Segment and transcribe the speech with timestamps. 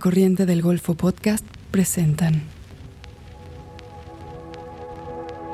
[0.00, 2.42] Corriente del Golfo Podcast presentan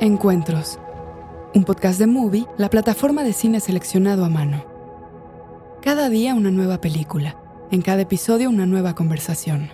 [0.01, 0.79] Encuentros,
[1.53, 4.65] un podcast de Movie, la plataforma de cine seleccionado a mano.
[5.83, 7.37] Cada día una nueva película,
[7.73, 9.69] en cada episodio una nueva conversación.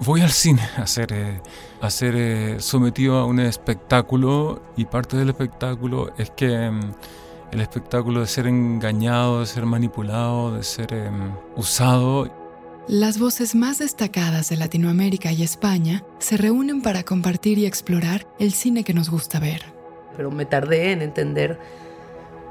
[0.00, 1.40] Voy al cine a ser, eh,
[1.80, 6.92] a ser eh, sometido a un espectáculo y parte del espectáculo es que mm,
[7.52, 12.39] el espectáculo de ser engañado, de ser manipulado, de ser em, usado.
[12.92, 18.52] Las voces más destacadas de Latinoamérica y España se reúnen para compartir y explorar el
[18.52, 19.62] cine que nos gusta ver.
[20.16, 21.56] Pero me tardé en entender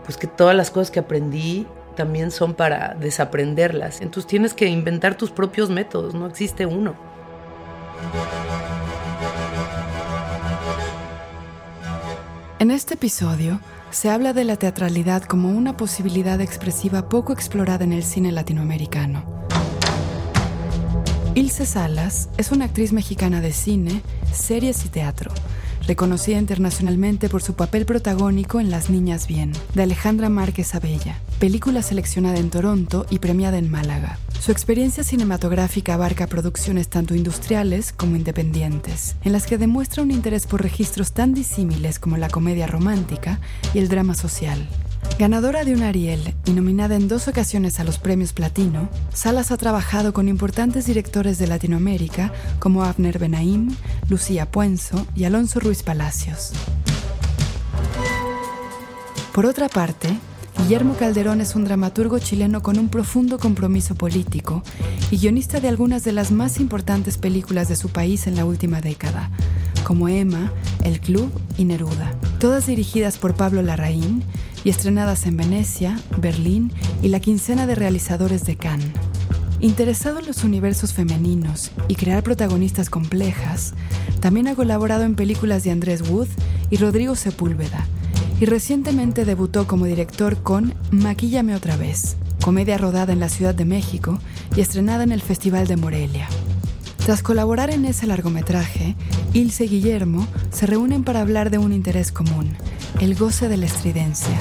[0.05, 3.99] pues que todas las cosas que aprendí también son para desaprenderlas.
[3.99, 6.95] Entonces tienes que inventar tus propios métodos, no existe uno.
[12.59, 13.59] En este episodio
[13.91, 19.48] se habla de la teatralidad como una posibilidad expresiva poco explorada en el cine latinoamericano.
[21.35, 24.01] Ilse Salas es una actriz mexicana de cine,
[24.33, 25.31] series y teatro,
[25.85, 31.83] reconocida internacionalmente por su papel protagónico en Las Niñas Bien, de Alejandra Márquez Abella, película
[31.83, 34.17] seleccionada en Toronto y premiada en Málaga.
[34.39, 40.47] Su experiencia cinematográfica abarca producciones tanto industriales como independientes, en las que demuestra un interés
[40.47, 43.39] por registros tan disímiles como la comedia romántica
[43.73, 44.67] y el drama social.
[45.19, 49.57] Ganadora de un Ariel y nominada en dos ocasiones a los premios Platino, Salas ha
[49.57, 53.75] trabajado con importantes directores de Latinoamérica como Abner Benaim,
[54.07, 56.53] Lucía Puenzo y Alonso Ruiz Palacios.
[59.33, 60.07] Por otra parte,
[60.57, 64.63] Guillermo Calderón es un dramaturgo chileno con un profundo compromiso político
[65.11, 68.79] y guionista de algunas de las más importantes películas de su país en la última
[68.79, 69.29] década,
[69.83, 74.23] como Emma, El Club y Neruda, todas dirigidas por Pablo Larraín
[74.63, 76.71] y estrenadas en Venecia, Berlín
[77.01, 78.93] y la quincena de realizadores de Cannes.
[79.61, 83.73] Interesado en los universos femeninos y crear protagonistas complejas,
[84.21, 86.27] también ha colaborado en películas de Andrés Wood
[86.69, 87.85] y Rodrigo Sepúlveda,
[88.39, 93.65] y recientemente debutó como director con Maquíllame otra vez, comedia rodada en la Ciudad de
[93.65, 94.17] México
[94.55, 96.29] y estrenada en el Festival de Morelia.
[97.05, 98.95] Tras colaborar en ese largometraje,
[99.33, 102.55] Ilse y Guillermo se reúnen para hablar de un interés común,
[102.99, 104.37] el goce de la estridencia.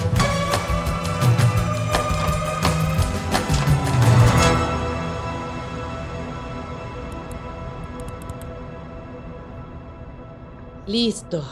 [10.87, 11.47] Listo.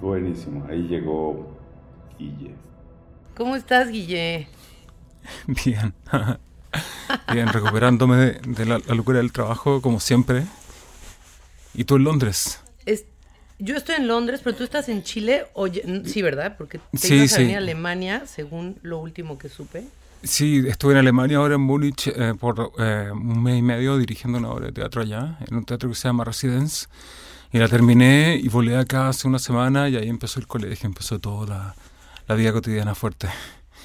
[0.00, 1.56] Buenísimo, ahí llegó
[2.18, 2.54] Guille.
[3.36, 4.48] ¿Cómo estás, Guille?
[5.64, 5.92] Bien.
[7.32, 10.44] Bien, recuperándome de, la, locura del trabajo, como siempre.
[11.74, 12.59] ¿Y tú en Londres?
[13.60, 15.46] Yo estoy en Londres, pero tú estás en Chile.
[15.54, 16.56] Oye, sí, ¿verdad?
[16.56, 19.84] Porque te sí, ibas a Alemania, según lo último que supe.
[20.22, 24.38] Sí, estuve en Alemania, ahora en Múnich, eh, por eh, un mes y medio dirigiendo
[24.38, 26.86] una obra de teatro allá, en un teatro que se llama Residence.
[27.52, 31.18] Y la terminé y volé acá hace una semana y ahí empezó el colegio, empezó
[31.18, 31.74] toda la,
[32.28, 33.28] la vida cotidiana fuerte.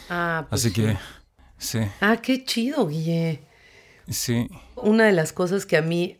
[0.09, 0.97] Ah, pues Así que,
[1.58, 1.80] sí.
[2.00, 3.41] Ah, qué chido, Guille.
[4.08, 4.50] Sí.
[4.75, 6.18] Una de las cosas que a mí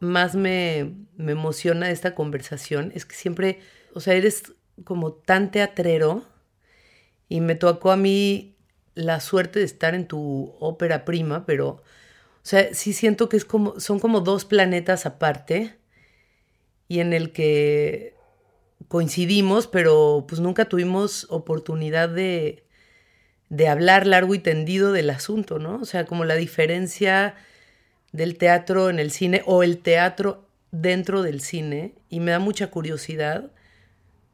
[0.00, 3.60] más me, me emociona esta conversación es que siempre,
[3.94, 6.24] o sea, eres como tan teatrero
[7.28, 8.56] y me tocó a mí
[8.94, 11.82] la suerte de estar en tu ópera prima, pero, o
[12.42, 15.78] sea, sí siento que es como, son como dos planetas aparte
[16.88, 18.16] y en el que
[18.88, 22.66] coincidimos, pero pues nunca tuvimos oportunidad de,
[23.50, 25.76] de hablar largo y tendido del asunto, ¿no?
[25.76, 27.36] O sea, como la diferencia
[28.12, 31.94] del teatro en el cine o el teatro dentro del cine.
[32.08, 33.50] Y me da mucha curiosidad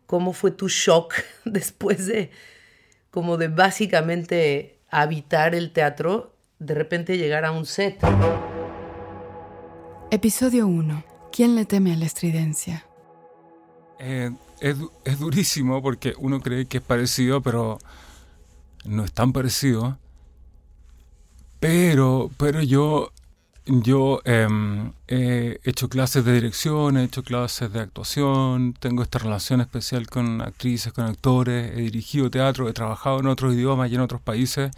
[0.07, 1.15] cómo fue tu shock
[1.45, 2.31] después de,
[3.11, 7.99] como de básicamente habitar el teatro, de repente llegar a un set.
[10.11, 11.05] Episodio 1.
[11.33, 12.87] ¿Quién le teme a la estridencia?
[13.99, 17.79] Eh, es, es, durísimo porque uno cree que es parecido, pero
[18.85, 19.99] no es tan parecido.
[21.61, 23.11] Pero, pero yo,
[23.67, 29.61] yo em, he hecho clases de dirección, he hecho clases de actuación, tengo esta relación
[29.61, 34.01] especial con actrices, con actores, he dirigido teatro, he trabajado en otros idiomas y en
[34.01, 34.71] otros países.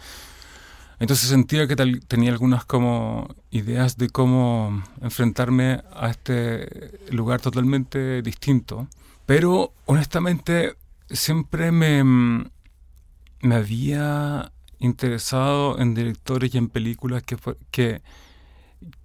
[0.99, 8.87] Entonces sentía que tenía algunas como ideas de cómo enfrentarme a este lugar totalmente distinto.
[9.25, 10.75] Pero honestamente
[11.09, 17.37] siempre me, me había interesado en directores y en películas que,
[17.71, 18.01] que,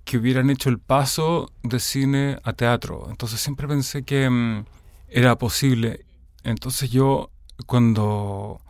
[0.04, 3.06] que hubieran hecho el paso de cine a teatro.
[3.10, 4.64] Entonces siempre pensé que mm,
[5.08, 6.04] era posible.
[6.42, 7.30] Entonces yo
[7.66, 8.60] cuando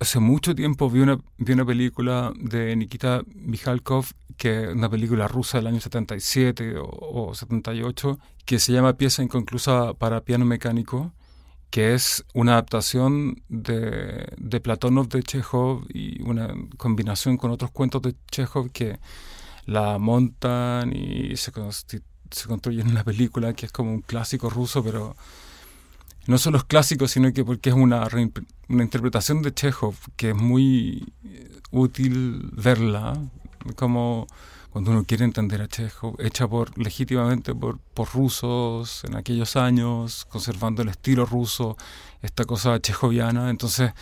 [0.00, 4.06] hace mucho tiempo vi una, vi una película de Nikita Mikhalkov,
[4.36, 9.94] que es una película rusa del año 77 o, 78, que se llama Pieza inconclusa
[9.94, 11.12] para piano mecánico,
[11.70, 18.00] que es una adaptación de, de Platonov de Chekhov y una combinación con otros cuentos
[18.02, 18.98] de Chekhov que
[19.68, 21.52] la montan y se,
[22.30, 25.14] se construyen una película que es como un clásico ruso, pero
[26.26, 28.08] no solo es clásico, sino que porque es una,
[28.68, 33.20] una interpretación de Chekhov que es muy eh, útil verla,
[33.76, 34.26] como
[34.70, 40.24] cuando uno quiere entender a Chekhov, hecha por legítimamente por, por rusos en aquellos años,
[40.24, 41.76] conservando el estilo ruso,
[42.22, 43.50] esta cosa chejoviana.
[43.50, 43.92] Entonces,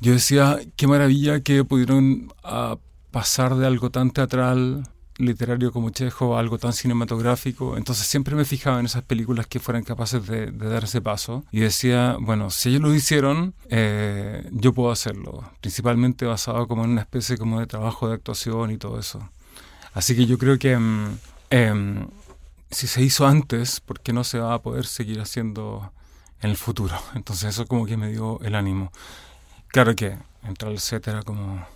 [0.00, 2.76] yo decía, qué maravilla que pudieron ah,
[3.12, 4.82] pasar de algo tan teatral
[5.18, 7.76] literario como Chejo, algo tan cinematográfico.
[7.76, 11.60] Entonces siempre me fijaba en esas películas que fueran capaces de, dar ese paso y
[11.60, 15.44] decía, bueno, si ellos lo hicieron, eh, yo puedo hacerlo.
[15.60, 19.30] Principalmente basado como en una especie como de trabajo de actuación y todo eso.
[19.94, 20.72] Así que yo creo que
[21.50, 22.08] em,
[22.70, 25.92] si se hizo antes, ¿por qué no se va a poder seguir haciendo
[26.40, 26.96] en el futuro?
[27.14, 28.90] Entonces eso como que me dio el ánimo.
[29.68, 31.66] Claro que entrar al set era como...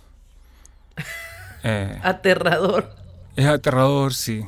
[1.63, 2.95] Eh, Aterrador.
[3.35, 4.43] Es aterrador, sí.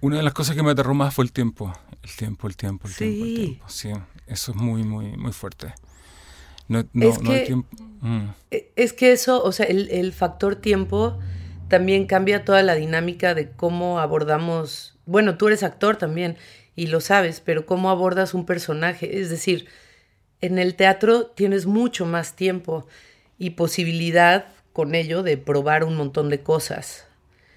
[0.00, 1.72] Una de las cosas que me aterró más fue el tiempo.
[2.02, 3.64] El tiempo, el tiempo, el tiempo, el tiempo.
[3.68, 3.92] Sí,
[4.26, 5.74] eso es muy, muy, muy fuerte.
[6.68, 7.54] No, es, que,
[8.00, 8.28] mm.
[8.50, 11.18] e, es que eso, o sea, el, el factor tiempo
[11.68, 14.96] también cambia toda la dinámica de cómo abordamos.
[15.04, 16.36] Bueno, tú eres actor también
[16.74, 19.20] y lo sabes, pero cómo abordas un personaje.
[19.20, 19.66] Es decir,
[20.40, 22.86] en el teatro tienes mucho más tiempo
[23.38, 27.06] y posibilidad con ello de probar un montón de cosas.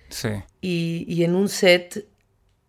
[0.08, 0.30] Sí.
[0.62, 2.08] Y, en un set,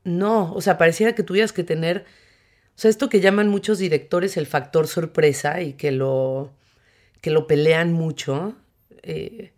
[0.03, 4.37] no, o sea, pareciera que tuvieras que tener, o sea, esto que llaman muchos directores
[4.37, 6.51] el factor sorpresa y que lo,
[7.21, 8.57] que lo pelean mucho,
[9.05, 9.53] eh,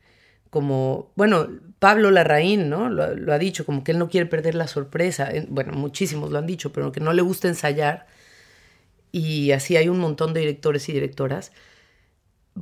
[0.51, 1.49] como, bueno,
[1.79, 2.91] Pablo Larraín, ¿no?
[2.91, 6.47] Lo, ha dicho, como que él no quiere perder la sorpresa, bueno, muchísimos lo han
[6.47, 8.07] dicho, pero que no le gusta ensayar,
[9.11, 11.51] y así hay un montón de directores y directoras,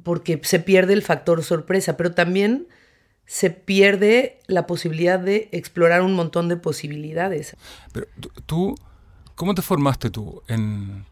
[0.02, 2.69] porque se pierde el factor sorpresa, pero también
[3.26, 7.56] se pierde la posibilidad de explorar un montón de posibilidades.
[7.92, 8.06] Pero
[8.46, 8.75] tú,
[9.37, 11.04] ¿cómo te formaste tú en,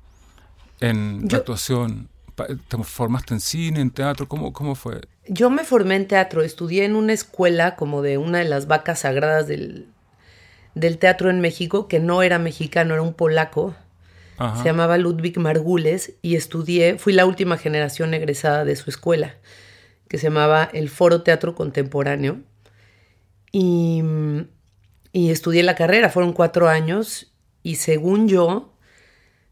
[0.80, 2.08] en actuación?
[2.34, 4.28] ¿Te formaste en cine, en teatro?
[4.28, 5.00] ¿Cómo, ¿Cómo fue?
[5.28, 9.00] Yo me formé en teatro, estudié en una escuela como de una de las vacas
[9.00, 9.86] sagradas del,
[10.75, 13.75] del teatro en México, que no era mexicano, era un polaco.
[14.56, 19.35] Se llamaba Ludwig Margules y estudié, fui la última generación egresada de su escuela
[20.08, 22.40] que se llamaba el Foro Teatro Contemporáneo.
[23.52, 24.02] Y,
[25.12, 27.32] estudié la carrera, fueron cuatro años
[27.62, 28.73] y según yo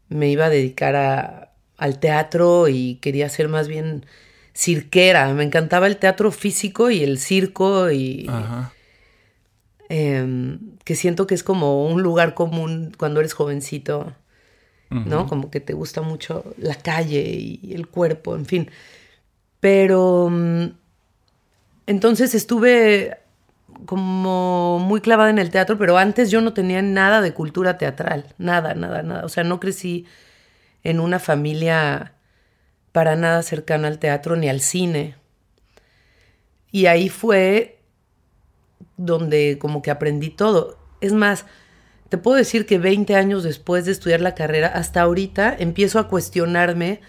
[0.09, 4.05] me iba a dedicar al teatro y quería ser más bien
[4.53, 5.33] cirquera.
[5.33, 8.29] Me encantaba el teatro físico y el circo y...
[9.89, 14.13] Em, que siento que es como un lugar común cuando eres jovencito,
[14.89, 15.27] ¿no?
[15.27, 18.71] Como que te gusta mucho la calle y el cuerpo, en fin.
[19.59, 20.67] Pero mm,
[21.87, 23.17] entonces estuve
[23.85, 28.33] como muy clavada en el teatro, pero antes yo no tenía nada de cultura teatral,
[28.37, 29.25] nada, nada, nada.
[29.25, 30.05] O sea, no crecí
[30.83, 32.13] en una familia
[32.91, 35.15] para nada cercana al teatro ni al cine.
[36.71, 37.79] Y ahí fue
[38.97, 40.77] donde como que aprendí todo.
[41.01, 41.45] Es más,
[42.09, 46.07] te puedo decir que 20 años después de estudiar la carrera, hasta ahorita empiezo a
[46.07, 47.01] cuestionarme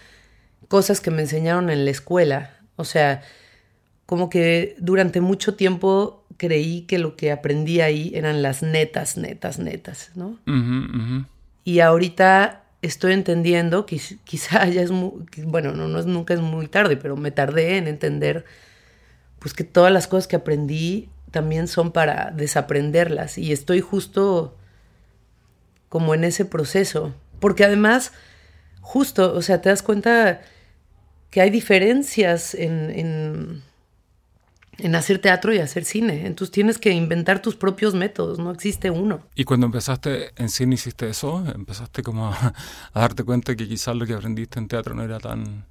[0.67, 2.57] cosas que me enseñaron en la escuela.
[2.75, 3.21] O sea,
[4.05, 9.59] como que durante mucho tiempo creí que lo que aprendí ahí eran las netas, netas,
[9.59, 10.37] netas, ¿no?
[11.63, 15.11] Y ahorita estoy entendiendo, que quizá ya es muy,
[15.45, 18.45] bueno, no, no es, nunca es muy tarde, pero me tardé en entender,
[19.39, 24.57] pues que todas las cosas que aprendí también son para desaprenderlas y estoy justo
[25.89, 28.13] como en ese proceso, porque además,
[28.81, 30.41] justo, o sea, te das cuenta
[31.29, 33.61] que hay diferencias en,
[34.77, 36.25] en, hacer teatro y hacer cine.
[36.25, 39.21] Entonces tienes que inventar tus propios métodos, no existe uno.
[39.35, 41.43] ¿Y cuando empezaste en cine hiciste eso?
[41.53, 42.53] ¿Empezaste como a,
[42.93, 45.65] darte cuenta que quizás lo que aprendiste en teatro no era tan,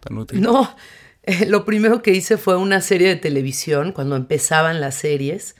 [0.00, 0.40] tan útil?
[0.40, 0.74] No,
[1.22, 5.56] eh, lo primero que hice fue una serie de televisión cuando empezaban las series.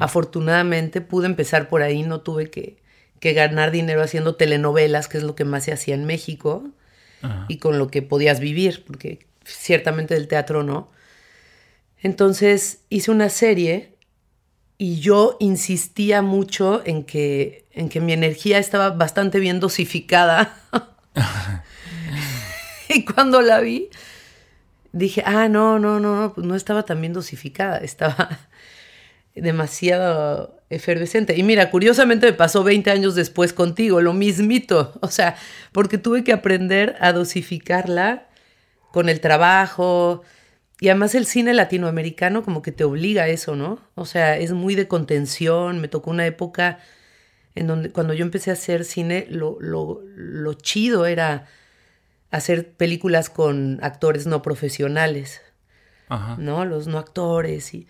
[0.00, 2.78] Afortunadamente pude empezar por ahí, no tuve que,
[3.20, 6.70] que ganar dinero haciendo telenovelas, que es lo que más se hacía en México
[7.48, 10.90] y con lo que podías vivir, porque ciertamente del teatro no.
[12.00, 13.96] Entonces hice una serie
[14.76, 20.56] y yo insistía mucho en que, en que mi energía estaba bastante bien dosificada.
[22.88, 23.90] y cuando la vi,
[24.92, 28.38] dije, ah, no, no, no, no, pues no estaba tan bien dosificada, estaba
[29.34, 31.36] demasiado efervescente.
[31.36, 35.36] Y mira, curiosamente me pasó 20 años después contigo, lo mismito, o sea,
[35.72, 38.28] porque tuve que aprender a dosificarla
[38.92, 40.22] con el trabajo.
[40.80, 43.80] Y además el cine latinoamericano como que te obliga a eso, ¿no?
[43.94, 45.80] O sea, es muy de contención.
[45.80, 46.78] Me tocó una época
[47.56, 51.46] en donde cuando yo empecé a hacer cine, lo, lo, lo chido era
[52.30, 55.40] hacer películas con actores no profesionales,
[56.38, 56.64] ¿no?
[56.64, 57.74] Los no actores.
[57.74, 57.88] Y...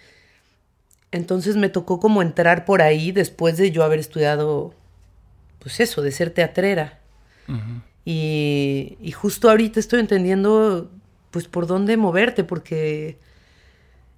[1.10, 4.74] Entonces me tocó como entrar por ahí después de yo haber estudiado,
[5.58, 7.00] pues eso, de ser teatrera.
[8.04, 10.90] y, y, justo ahorita estoy entendiendo,
[11.30, 13.18] pues, por dónde moverte, porque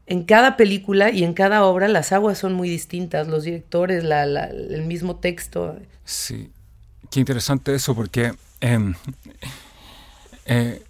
[0.06, 4.26] en cada película y en cada obra las aguas son muy distintas, los directores, la,
[4.26, 5.76] la, el mismo texto.
[6.04, 6.50] Sí,
[7.10, 8.32] qué interesante eso, porque...
[8.60, 8.94] Em,
[10.46, 10.82] eh,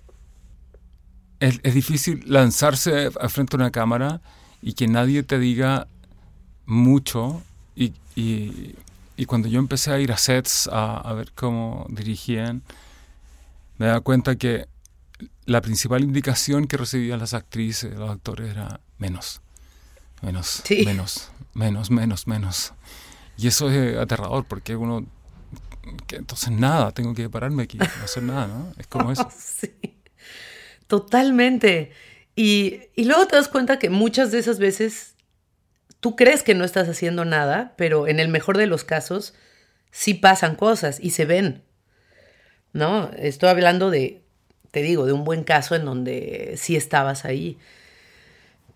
[1.41, 4.21] es, difícil lanzarse frente a una cámara
[4.63, 5.89] y que nadie te diga
[6.67, 7.43] mucho.
[7.77, 7.95] Y,
[9.27, 12.63] cuando yo empecé a ir a sets a, ver cómo dirigían,
[13.77, 14.67] me daba cuenta que
[15.45, 19.43] la principal indicación que recibían las actrices, los actores, era menos,
[20.23, 22.73] menos, menos, menos, menos, menos.
[23.37, 25.07] Y eso es aterrador porque uno
[26.07, 28.73] que entonces nada, tengo que pararme aquí, no hacer nada, ¿no?
[28.79, 29.29] Es como eso.
[29.37, 29.73] sí,
[30.87, 31.93] totalmente.
[32.37, 35.15] Y, y luego te das cuenta que muchas de esas veces
[36.01, 39.35] tú crees que no estás haciendo nada, pero en el mejor de los casos
[39.91, 41.63] sí pasan cosas y se ven.
[42.73, 43.11] ¿No?
[43.19, 44.23] Estoy hablando de,
[44.71, 47.59] te digo, de un buen caso en donde sí estabas ahí.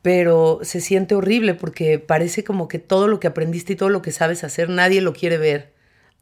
[0.03, 4.03] Pero se siente horrible porque parece como que todo lo que aprendiste y todo lo
[4.03, 5.75] que sabes hacer nadie lo quiere ver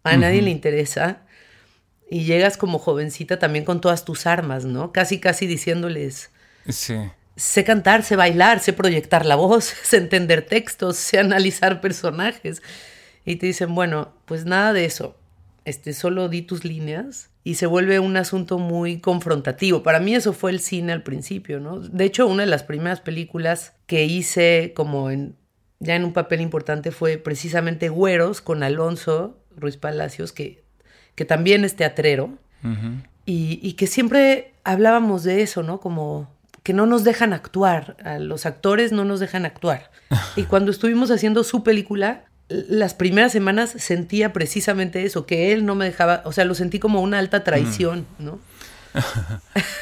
[0.05, 1.23] a nadie le interesa.
[2.11, 4.93] Y llegas como jovencita también con todas tus armas, ¿no?
[4.93, 6.31] Casi, casi diciéndoles.
[6.69, 6.97] Sí.
[7.37, 12.63] Sé cantar, sé bailar, sé proyectar la voz, sé entender textos, sé analizar personajes.
[13.25, 15.17] Y te dicen, bueno, pues nada de eso.
[15.65, 19.83] Este, solo di tus líneas y se vuelve un asunto muy confrontativo.
[19.83, 21.79] Para mí eso fue el cine al principio, ¿no?
[21.79, 25.37] De hecho, una de las primeras películas que hice como en,
[25.79, 30.63] ya en un papel importante fue precisamente Güeros con Alonso Ruiz Palacios, que,
[31.15, 32.39] que también es teatrero,
[33.27, 35.81] y, que siempre hablábamos de eso, ¿no?
[35.81, 36.31] Como
[36.63, 39.91] que no nos dejan actuar, a los actores no nos dejan actuar.
[40.37, 45.75] Y cuando estuvimos haciendo su película, las primeras semanas sentía precisamente eso, que él no
[45.75, 48.25] me dejaba, o sea, lo sentí como una alta traición, mm.
[48.25, 48.39] ¿no?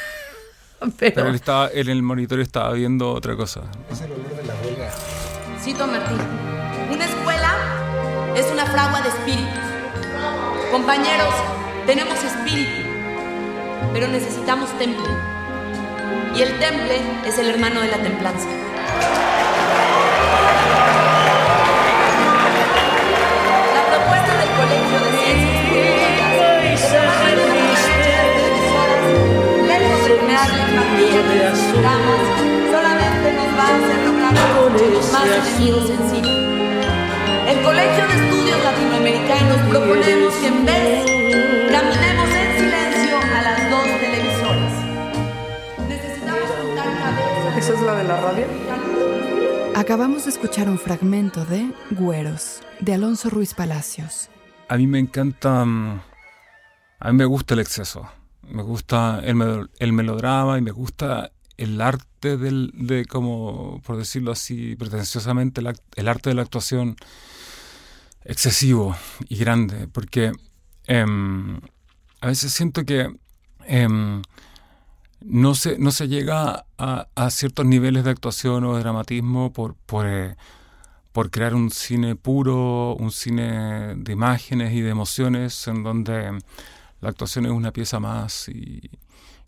[0.99, 3.63] Pero, él estaba, en el monitor estaba viendo otra cosa.
[3.91, 4.91] Es el olor de la huelga.
[5.61, 6.19] Cito Martín.
[6.91, 9.61] Una escuela es una fragua de espíritus.
[10.71, 11.35] Compañeros,
[11.87, 12.89] tenemos espíritu,
[13.93, 15.40] pero necesitamos temple.
[16.37, 18.49] Y el temple es el hermano de la templanza.
[23.75, 26.11] La propuesta del Colegio de Ciencias que
[31.81, 32.23] dramas,
[32.71, 34.33] solamente nos va a hacer lograr
[35.13, 36.21] más enemigos en sí.
[37.49, 41.60] El Colegio de Estudios Latinoamericanos proponemos que en vez
[47.71, 48.47] ¿Esa es la de la radio?
[49.77, 54.29] Acabamos de escuchar un fragmento de Güeros, de Alonso Ruiz Palacios.
[54.67, 56.01] A mí me encanta, mm,
[56.99, 58.11] a mí me gusta el exceso,
[58.43, 64.33] me gusta el, el melodrama y me gusta el arte del, de, como por decirlo
[64.33, 65.63] así, pretenciosamente,
[65.95, 66.97] el arte de la actuación
[68.25, 68.97] excesivo
[69.29, 70.33] y grande, porque
[70.89, 71.61] em,
[72.21, 73.15] a veces siento que
[73.67, 74.23] em,
[75.21, 80.07] no, se, no se llega a, ciertos niveles de actuación o de dramatismo por, por,
[80.09, 80.37] eh,
[81.13, 86.39] por, crear un cine puro, un cine de imágenes y de emociones, en donde
[87.01, 88.91] la actuación es una pieza más y,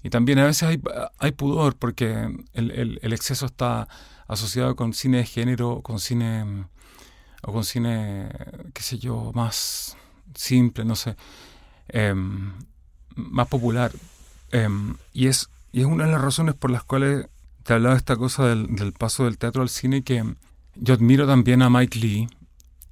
[0.02, 0.80] y también a veces hay,
[1.18, 3.88] hay pudor porque el, el, el, exceso está
[4.26, 6.66] asociado con cine de género, con cine
[7.42, 8.28] o con cine,
[8.72, 9.96] qué sé yo, más
[10.34, 11.16] simple, no sé,
[11.88, 12.52] em,
[13.14, 13.92] más popular.
[14.50, 17.26] Em, y, es, y es una de las razones por las cuales
[17.62, 20.22] te hablaba esta cosa del, paso del teatro al cine, que
[20.74, 22.28] yo admiro también a Mike Lee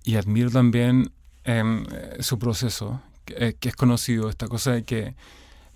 [0.04, 1.12] y admiro también
[1.44, 1.84] em,
[2.20, 5.14] su proceso, que, que, es conocido, esta cosa de que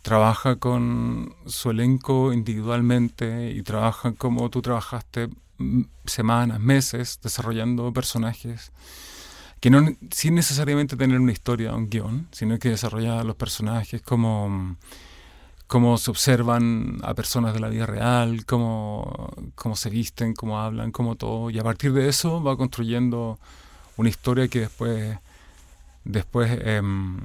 [0.02, 5.28] trabaja con su elenco individualmente y trabaja como tú trabajaste
[6.04, 8.72] semanas, meses desarrollando personajes
[9.64, 14.76] que no sin necesariamente tener una historia, un guion, sino que desarrolla los personajes como,
[15.74, 20.92] cómo se observan a personas de la vida real, cómo, cómo se visten, cómo hablan,
[20.92, 21.50] cómo todo.
[21.50, 23.40] Y a partir de eso va construyendo
[23.96, 25.18] una historia que después,
[26.04, 27.18] después em,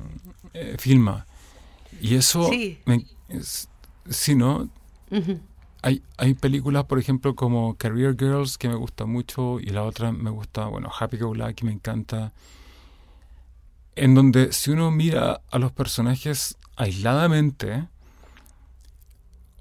[0.56, 1.28] eh, filma.
[2.02, 2.50] Y eso...
[2.50, 2.80] Sí.
[4.10, 4.68] sí, ¿no?
[5.84, 10.12] hay, hay películas, por ejemplo, como Career Girls, que me gusta mucho, y la otra
[10.12, 12.34] me gusta, bueno, Happy Go Lucky, me encanta,
[13.96, 17.88] en donde si uno mira a los personajes aisladamente,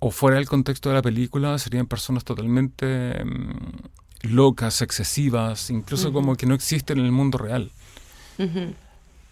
[0.00, 6.37] o fuera del contexto de la película, serían personas totalmente mm, locas, excesivas, incluso como
[6.37, 7.71] que no existen en el mundo real.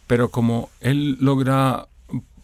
[0.06, 1.86] Pero como él logra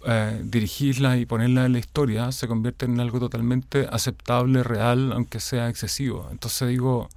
[0.05, 5.39] eh, dirigirla y ponerla en la historia se convierte en algo totalmente aceptable, real, aunque
[5.39, 6.29] sea excesivo.
[6.33, 7.09] Entonces digo,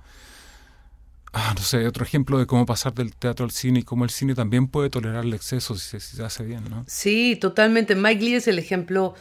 [1.34, 4.12] ah, no sé, otro ejemplo de cómo pasar del teatro al cine y cómo el
[4.12, 6.84] cine también puede tolerar el exceso si se, hace bien, ¿no?
[6.88, 7.96] Sí, totalmente.
[7.96, 9.16] Mike Lee es el ejemplo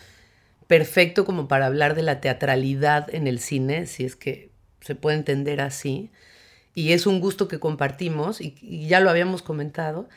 [0.66, 5.16] perfecto como para hablar de la teatralidad en el cine, si es que se puede
[5.16, 6.11] entender así.
[6.75, 10.09] Y es un gusto que compartimos y, y ya lo habíamos comentado.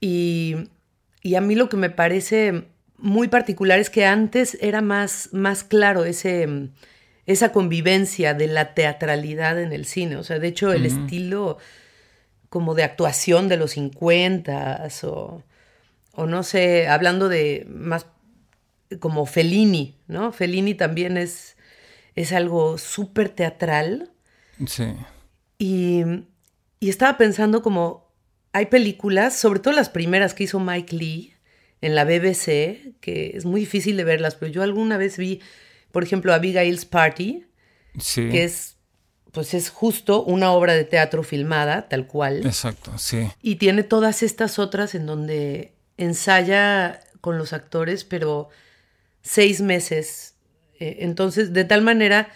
[0.00, 0.68] Y
[1.26, 5.64] y a mí lo que me parece muy particular es que antes era más, más
[5.64, 6.68] claro ese,
[7.26, 10.18] esa convivencia de la teatralidad en el cine.
[10.18, 11.58] O sea, de hecho, el estilo
[12.48, 15.42] como de actuación de los 50 o,
[16.12, 18.06] o no sé, hablando de más
[19.00, 20.32] como Fellini, ¿no?
[20.32, 21.56] Fellini también es,
[22.14, 24.12] es algo súper teatral.
[24.66, 24.94] Sí.
[25.58, 26.02] Y,
[26.80, 28.06] y estaba pensando como
[28.52, 31.34] hay películas, sobre todo las primeras que hizo Mike Lee
[31.82, 35.40] en la BBC, que es muy difícil de verlas, pero yo alguna vez vi,
[35.92, 37.46] por ejemplo, Abigail's Party,
[38.14, 38.76] que es
[39.36, 42.46] pues es justo una obra de teatro filmada, tal cual.
[42.46, 43.30] Exacto, sí.
[43.42, 48.48] Y tiene todas estas otras en donde ensaya con los actores, pero
[49.26, 50.34] seis meses.
[50.78, 52.28] Eh, entonces, de tal manera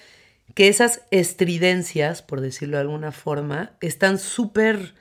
[0.54, 4.94] que esas estridencias, por decirlo de alguna forma, están súper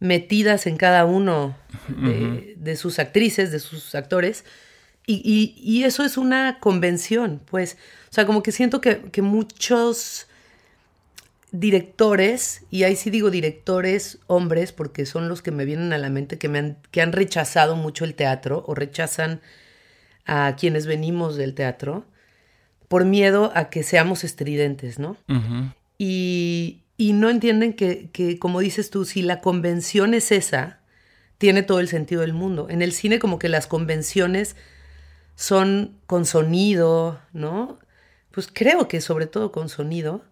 [0.00, 1.56] metidas en cada uno
[1.88, 4.44] de, sus actrices, de sus actores.
[5.06, 7.78] Y, eso es una convención, pues.
[8.10, 10.26] O sea, como que siento que, muchos
[11.50, 16.10] directores, y ahí sí digo directores hombres, porque son los que me vienen a la
[16.10, 19.40] mente, que, me han, que han rechazado mucho el teatro o rechazan
[20.28, 22.04] a quienes venimos del teatro
[22.86, 25.16] por miedo a que seamos estridentes, ¿no?
[25.98, 30.80] Y, y no entienden que, como dices tú, si la convención es esa,
[31.38, 32.68] tiene todo el sentido del mundo.
[32.70, 34.56] En el cine como que las convenciones
[35.34, 37.78] son con sonido, ¿no?
[38.30, 40.24] Pues creo que sobre todo con sonido,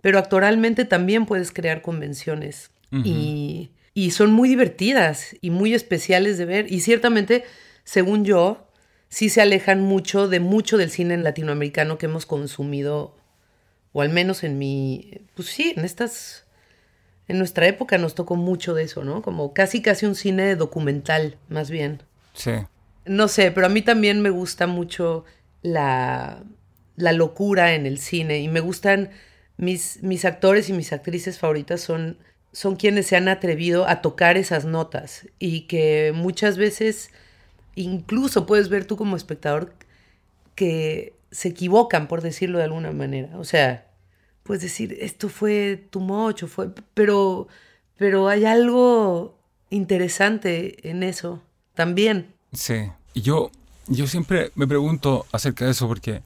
[0.00, 2.70] pero actoralmente también puedes crear convenciones
[3.04, 7.44] y, y son muy divertidas y muy especiales de ver y ciertamente,
[7.84, 8.65] según yo,
[9.16, 13.16] sí se alejan mucho de mucho del cine latinoamericano que hemos consumido
[13.94, 16.44] o al menos en mi, pues sí, en estas,
[17.26, 19.22] en nuestra época nos tocó mucho de eso, ¿no?
[19.22, 22.02] Como casi casi un cine documental, más bien.
[22.34, 22.50] Sí.
[23.06, 25.24] No sé, pero a mí también me gusta mucho
[25.62, 26.44] la,
[26.96, 29.08] la locura en el cine y me gustan
[29.56, 32.18] mis, mis actores y mis actrices favoritas son,
[32.52, 37.12] son quienes se han atrevido a tocar esas notas y que muchas veces
[37.76, 39.72] incluso puedes ver tú como espectador
[40.54, 43.38] que se equivocan, por decirlo de alguna manera.
[43.38, 43.86] O sea,
[44.42, 47.46] pues decir, esto fue tu mocho, fue, pero,
[47.96, 49.38] pero hay algo
[49.70, 51.42] interesante en eso
[51.74, 52.34] también.
[52.52, 53.50] Sí, yo,
[53.86, 56.22] yo siempre me pregunto acerca de eso porque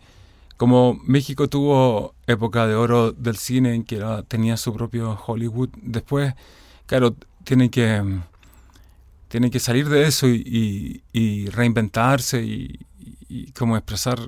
[0.56, 6.34] como México tuvo época de oro del cine en que tenía su propio Hollywood, después,
[6.86, 8.20] claro, tiene que,
[9.30, 14.18] tiene que salir de eso y, reinventarse y, como expresar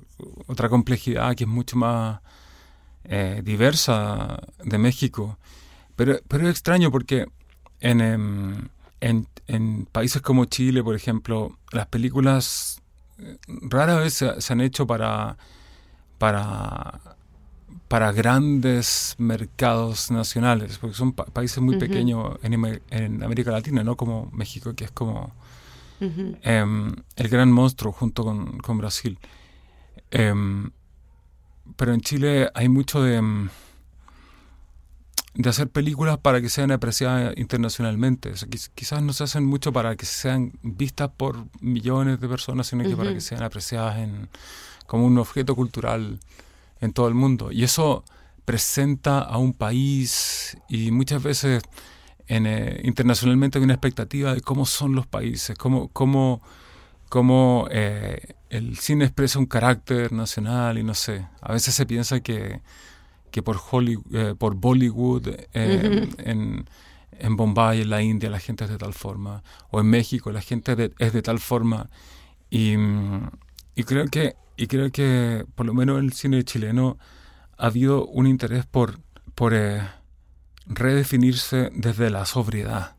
[0.47, 2.21] otra complejidad que es mucho más
[3.05, 5.39] eh, diversa de México.
[5.97, 7.27] Pero, pero es extraño porque
[7.81, 8.69] en, em,
[9.01, 12.81] en, países como Chile, por ejemplo, las películas
[13.19, 15.37] eh, rara vez se, han hecho para,
[16.19, 17.12] para,
[17.93, 22.55] para grandes mercados nacionales, porque son países muy pequeños en,
[22.89, 25.35] en, América Latina, no como México, que es como
[26.01, 29.19] em, el gran monstruo junto con, con Brasil.
[30.11, 30.71] Em,
[31.77, 33.51] pero en Chile hay mucho de, mm,
[35.35, 38.33] de hacer películas para que sean apreciadas internacionalmente.
[38.75, 42.97] quizás no se hacen mucho para que sean vistas por millones de personas, sino que
[42.97, 44.31] para que sean apreciadas en,
[44.87, 46.21] como un objeto cultural
[46.83, 47.51] en todo el mundo.
[47.51, 48.05] Y eso
[48.45, 51.63] presenta a un país y muchas veces
[52.27, 56.43] en, eh, internacionalmente hay una expectativa de cómo son los países, cómo, cómo
[57.13, 62.21] cómo eh, el cine expresa un carácter nacional y no sé, a veces se piensa
[62.21, 62.63] que,
[63.31, 66.65] que por, Hollywood, eh, por Bollywood eh, en,
[67.19, 70.41] en Bombay, en la India, la gente es de tal forma, o en México la
[70.41, 71.91] gente es de tal forma.
[72.49, 72.77] Y,
[73.75, 76.97] y, creo que, y creo que, por lo menos en el cine chileno,
[77.59, 79.01] ha habido un interés por,
[79.35, 79.55] por
[80.67, 82.95] redefinirse desde la sobriedad,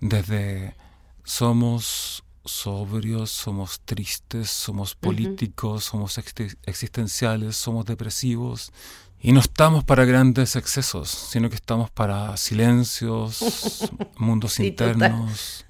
[0.00, 0.74] desde
[1.22, 6.18] somos sobrios, somos tristes, somos políticos, somos
[6.64, 8.72] existenciales, somos depresivos.
[9.20, 15.66] Y no estamos para grandes excesos, sino que estamos para silencios, mundos internos,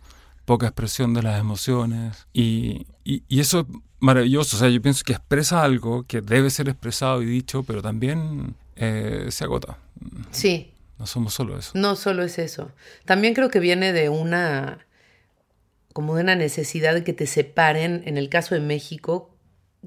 [0.51, 2.27] poca expresión de las emociones.
[2.33, 3.67] Y, y, eso es
[4.01, 4.57] maravilloso.
[4.57, 8.57] O sea, yo pienso que expresa algo que debe ser expresado y dicho, pero también
[8.75, 9.79] eh, se agota.
[10.33, 10.73] Sí.
[10.99, 11.71] No somos solo eso.
[11.75, 12.73] No solo es eso.
[13.05, 14.85] También creo que viene de una
[15.93, 19.31] como de una necesidad de que te separen, en el caso de México,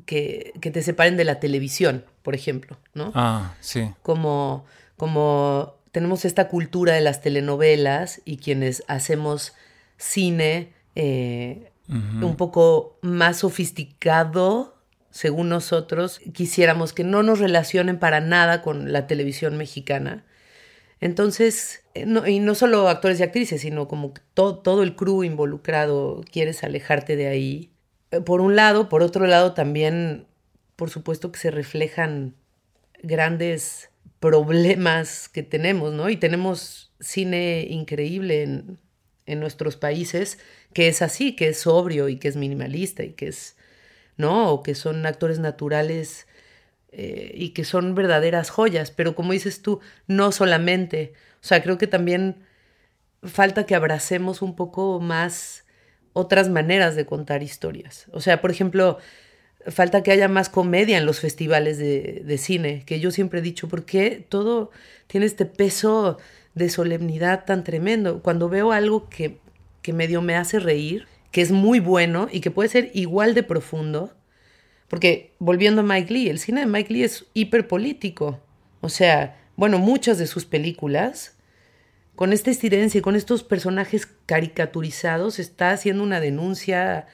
[0.05, 3.11] que, que, te separen de la televisión, por ejemplo, ¿no?
[3.15, 3.91] Ah, sí.
[4.01, 9.53] Como, como tenemos esta cultura de las telenovelas y quienes hacemos
[9.97, 14.77] cine eh, un poco más sofisticado,
[15.11, 20.25] según nosotros, quisiéramos que no nos relacionen para nada con la televisión mexicana
[21.03, 26.63] entonces, eh, y no solo actores y actrices, sino como todo el crew involucrado, quieres
[26.63, 27.73] alejarte de ahí.
[28.11, 30.27] Eh, por un lado, por otro lado también,
[30.77, 32.35] por supuesto que se reflejan
[33.01, 33.89] grandes
[34.21, 36.09] problemas que tenemos, ¿no?
[36.09, 38.79] Y tenemos cine increíble en,
[39.25, 40.39] en nuestros países
[40.73, 43.55] que es así, que es sobrio y que es minimalista y que es,
[44.17, 44.51] ¿no?
[44.51, 46.27] O que son actores naturales
[46.91, 51.77] eh, y que son verdaderas joyas, pero como dices tú, no solamente, o sea, creo
[51.77, 52.43] que también
[53.23, 55.65] falta que abracemos un poco más
[56.13, 58.05] otras maneras de contar historias.
[58.11, 58.99] O sea, por ejemplo,
[59.67, 63.43] falta que haya más comedia en los festivales de, de cine, que yo siempre he
[63.43, 64.71] dicho, ¿por qué todo
[65.07, 66.17] tiene este peso
[66.55, 68.21] de solemnidad tan tremendo?
[68.21, 69.39] Cuando veo algo que,
[69.81, 73.43] que medio me hace reír, que es muy bueno y que puede ser igual de
[73.43, 74.13] profundo,
[74.87, 78.39] porque volviendo a Mike Lee, el cine de Mike Lee es hiperpolítico.
[78.81, 81.35] O sea, bueno, muchas de sus películas,
[82.15, 87.07] con esta estirencia y con estos personajes caricaturizados, está haciendo una denuncia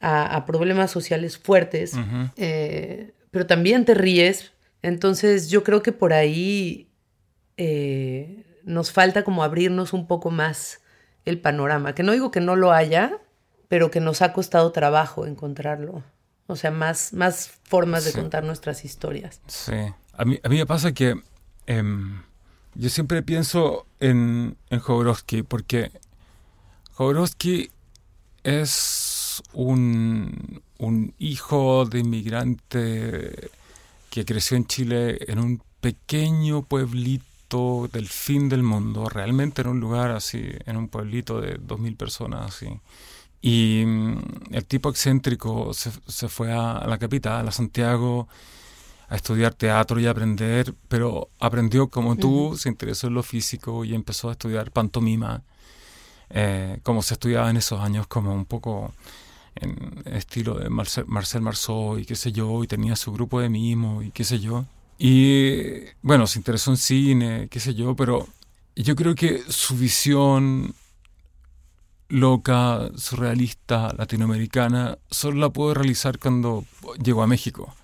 [0.00, 1.92] a, problemas sociales fuertes.
[2.36, 4.52] Eh, pero también te ríes.
[4.80, 6.88] Entonces yo creo que por ahí
[7.56, 10.80] eh, nos falta como abrirnos un poco más
[11.24, 11.94] el panorama.
[11.94, 13.18] Que no digo que no lo haya,
[13.68, 16.02] pero que nos ha costado trabajo encontrarlo.
[16.46, 19.40] O sea, más, más formas de contar nuestras historias.
[19.46, 19.72] Sí.
[20.12, 21.14] A mí, a mí me pasa que
[21.66, 22.22] em,
[22.74, 25.90] yo siempre pienso en, en Jodorowsky porque
[26.92, 27.70] Jodorowsky
[28.42, 33.50] es un, un hijo de inmigrante
[34.10, 37.24] que creció en Chile en un pequeño pueblito
[37.92, 41.96] del fin del mundo, realmente en un lugar así, en un pueblito de dos mil
[41.96, 42.68] personas así.
[43.42, 44.18] Y mm,
[44.52, 48.28] el tipo excéntrico se, se fue a, la capital, a Santiago,
[49.08, 53.84] a estudiar teatro y a aprender, pero aprendió como tú, se interesó en lo físico
[53.84, 55.42] y empezó a estudiar pantomima,
[56.30, 58.92] eh, como se estudiaba en esos años, como un poco
[59.56, 63.48] en estilo de Marcel, Marcel Marceau y qué sé yo, y tenía su grupo de
[63.48, 64.64] mimo y qué sé yo.
[64.98, 68.28] Y bueno, se interesó en cine, qué sé yo, pero
[68.76, 70.74] yo creo que su visión
[72.08, 76.64] loca, surrealista, latinoamericana, solo la pudo realizar cuando
[77.02, 77.74] llegó a México.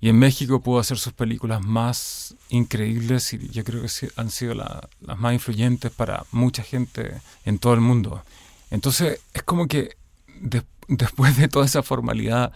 [0.00, 4.54] Y en México pudo hacer sus películas más increíbles y yo creo que han sido
[4.54, 8.22] las más influyentes para mucha gente en todo el mundo.
[8.70, 9.96] Entonces es como que
[10.88, 12.52] después de toda esa formalidad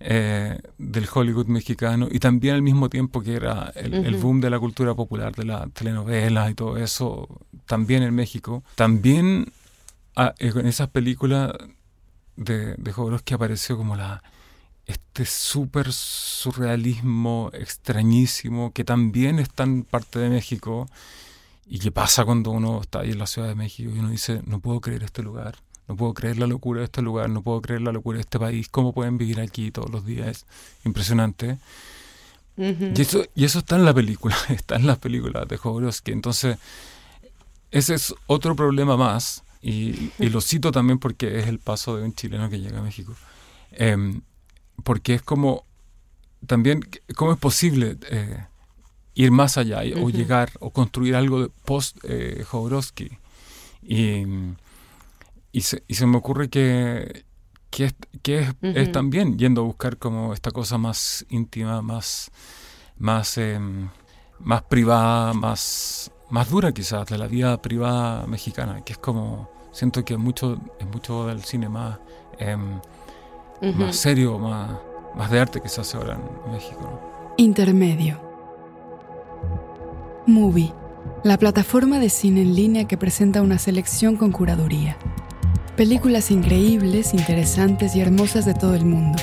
[0.00, 4.50] eh, del Hollywood mexicano y también al mismo tiempo que era el, el, boom de
[4.50, 7.28] la cultura popular, de la telenovela y todo eso,
[7.66, 9.52] también en México, también
[10.16, 11.52] ah, en esas películas
[12.36, 14.22] de, de que apareció como la
[14.86, 20.88] este súper surrealismo extrañísimo que también está en parte de México
[21.66, 24.42] y que pasa cuando uno está ahí en la Ciudad de México y uno dice,
[24.44, 25.56] no puedo creer este lugar,
[25.88, 28.38] no puedo creer la locura de este lugar, no puedo creer la locura de este
[28.38, 30.46] país, cómo pueden vivir aquí todos los días,
[30.84, 31.58] impresionante.
[32.56, 36.58] y, eso, y eso está en la película, está en las películas de Jodorowsky, entonces
[37.70, 42.14] ese es otro problema más y, lo cito también porque es el paso de un
[42.14, 43.14] chileno que llega a México.
[43.72, 44.20] Em,
[44.84, 45.64] porque es como,
[46.46, 46.80] también,
[47.16, 48.44] ¿cómo es posible eh,
[49.14, 53.18] ir más allá o llegar o construir algo post eh, Jodorowsky?
[53.82, 54.24] Y,
[55.54, 57.24] y, se, y, se, me ocurre que,
[57.70, 62.32] que es, que es, es también yendo a buscar como esta cosa más íntima, más,
[62.98, 63.88] más, em,
[64.40, 70.04] más privada, más, más dura quizás de la vida privada mexicana, que es como, siento
[70.04, 72.00] que mucho, es mucho del cine más,
[72.40, 72.80] em,
[73.76, 74.72] más serio, más,
[75.14, 77.00] más de arte que se hace ahora en México.
[77.36, 78.20] Intermedio.
[80.26, 80.72] Movie,
[81.22, 84.96] la plataforma de cine en línea que presenta una selección con curaduría.
[85.76, 89.18] Películas increíbles, interesantes y hermosas de todo el mundo.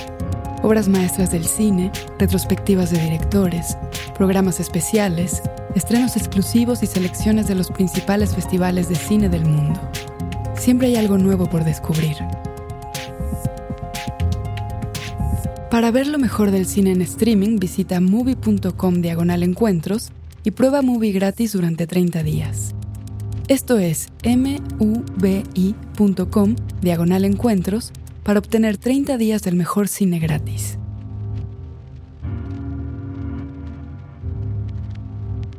[0.63, 3.77] Obras maestras del cine, retrospectivas de directores,
[4.17, 5.41] programas especiales,
[5.75, 9.79] estrenos exclusivos y selecciones de los principales festivales de cine del mundo.
[10.59, 12.17] Siempre hay algo nuevo por descubrir.
[15.69, 20.11] Para ver lo mejor del cine en streaming, visita movie.com diagonal encuentros
[20.43, 22.75] y prueba Movie gratis durante 30 días.
[23.47, 25.36] Esto es mubi.com
[26.82, 27.91] diagonal encuentros
[28.23, 30.77] para obtener 30 días del mejor cine gratis.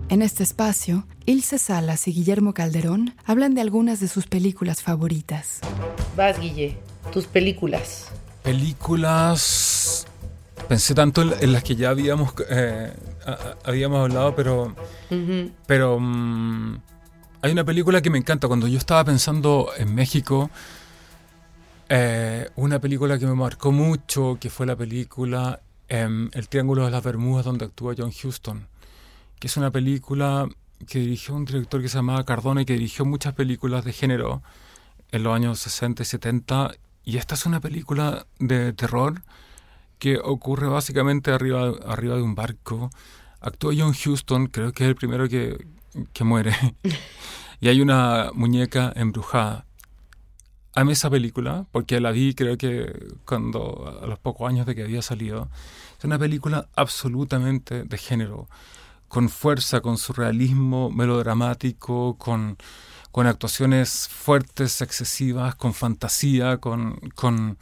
[0.08, 5.60] En este espacio, Ilse Salas y Guillermo Calderón hablan de algunas de sus películas favoritas.
[6.16, 6.76] Vas, Guille,
[7.12, 8.08] tus películas.
[8.42, 10.06] Películas.
[10.68, 12.92] Pensé tanto en, las que ya habíamos, eh,
[13.64, 14.76] habíamos hablado, pero.
[15.66, 15.98] Pero.
[15.98, 16.76] Mm,
[17.42, 18.48] hay una película que me encanta.
[18.48, 20.50] Cuando yo estaba pensando en México,
[21.88, 26.90] eh, una película que me marcó mucho, que fue la película em, El Triángulo de
[26.90, 28.72] las Bermudas, donde actúa John Huston
[29.42, 30.48] que es una película
[30.86, 34.40] que dirigió un director que se llamaba Cardona y que dirigió muchas películas de género
[35.10, 36.74] en los años 60 y 70.
[37.02, 39.22] Y esta es una película de terror
[39.98, 42.90] que ocurre básicamente arriba, arriba de un barco.
[43.40, 45.66] Actúa John Huston, creo que es el primero que,
[46.12, 46.54] que muere.
[47.60, 49.66] y hay una muñeca embrujada.
[50.74, 52.92] Amé esa película porque la vi creo que
[53.26, 55.50] cuando a los pocos años de que había salido.
[55.98, 58.48] Es una película absolutamente de género
[59.12, 62.56] con fuerza, con surrealismo melodramático, con,
[63.10, 67.58] con actuaciones fuertes, excesivas, con fantasía, con, con,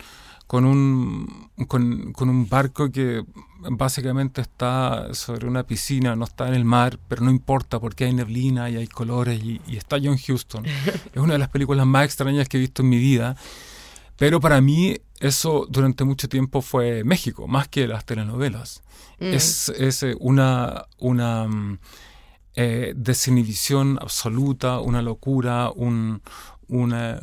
[0.51, 3.23] con un, con, con, un barco que
[3.71, 8.13] básicamente está sobre una piscina, no está en el mar, pero no importa porque hay
[8.13, 10.67] neblina y hay colores y, y está John Huston.
[11.15, 13.37] es una de las películas más extrañas que he visto en mi vida.
[14.17, 18.83] Pero para mí eso durante mucho tiempo fue México, más que las telenovelas.
[19.21, 19.27] Mm.
[19.27, 21.79] Es, es, eh, una, una mm,
[22.57, 26.23] eh, desinhibición absoluta, una locura, un,
[26.67, 27.21] una,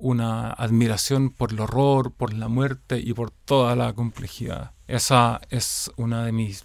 [0.00, 4.72] una admiración por el horror, por la muerte y por toda la complejidad.
[4.88, 6.64] Esa es una de mis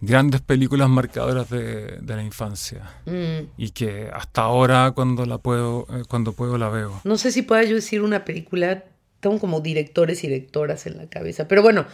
[0.00, 3.52] grandes películas marcadoras de, de la infancia mm.
[3.56, 7.42] y que hasta ahora cuando la puedo eh, cuando puedo la veo no sé si
[7.42, 8.82] pueda yo decir una película
[9.20, 11.86] tengo como directores y directoras en la cabeza pero bueno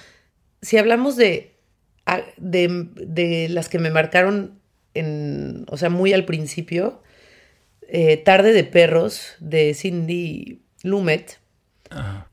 [0.63, 1.57] si hablamos de,
[2.37, 4.59] de, las que me marcaron,
[4.95, 7.03] en, o sea, muy al principio,
[7.89, 11.41] eh, Tarde de Perros de Cindy Lumet.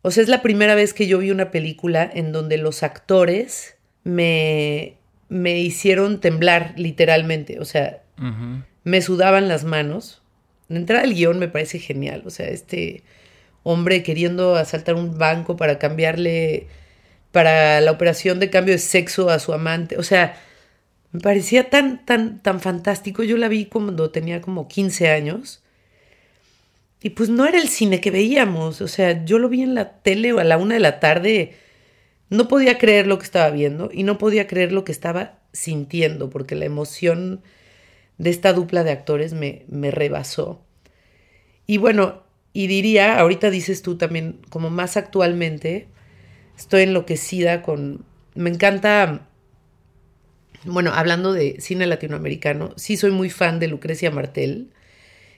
[0.02, 3.78] O sea, es la primera vez que yo vi una película en donde los actores
[4.04, 4.98] me,
[5.30, 7.60] me hicieron temblar literalmente.
[7.60, 8.04] O sea,
[8.84, 10.22] me sudaban las manos.
[10.68, 12.24] De entrada el guion me parece genial.
[12.26, 13.04] O sea, este
[13.64, 16.68] hombre queriendo asaltar un banco para cambiarle
[17.32, 19.98] para la operación de cambio de sexo a su amante.
[19.98, 20.38] O sea,
[21.12, 23.24] me parecía tan, tan, tan fantástico.
[23.24, 25.64] Yo la vi cuando tenía como 15 años.
[27.02, 28.82] Y pues no era el cine que veíamos.
[28.82, 31.56] O sea, yo lo vi en la tele a la una de la tarde.
[32.30, 36.30] No podía creer lo que estaba viendo y no podía creer lo que estaba sintiendo,
[36.30, 37.42] porque la emoción
[38.18, 40.62] de esta dupla de actores me, me rebasó.
[41.68, 45.88] Y bueno, y diría, ahorita dices tú también, como más actualmente,
[46.58, 48.06] estoy enloquecida con...
[48.34, 49.28] Me encanta,
[50.66, 54.72] bueno, hablando de cine latinoamericano, sí soy muy fan de Lucrecia Martel,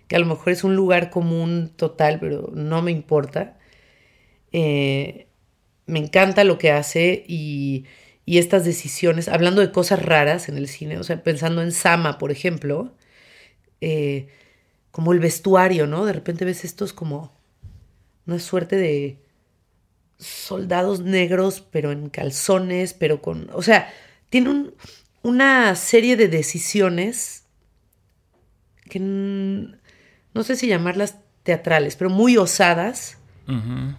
[0.07, 3.57] que a lo mejor es un lugar común total, pero no me importa.
[4.51, 5.27] Eh,
[5.85, 7.85] me encanta lo que hace y,
[8.25, 12.17] y, estas decisiones, hablando de cosas raras en el cine, o sea, pensando en Sama,
[12.17, 12.93] por ejemplo,
[13.81, 14.29] eh,
[14.91, 16.05] como el vestuario, ¿no?
[16.05, 17.31] De repente ves estos como
[18.25, 19.19] una suerte de
[20.17, 23.49] soldados negros, pero en calzones, pero con...
[23.53, 23.93] O sea,
[24.29, 24.71] tiene
[25.27, 27.43] una serie de decisiones
[28.89, 33.17] que no sé si llamarlas teatrales, pero muy osadas.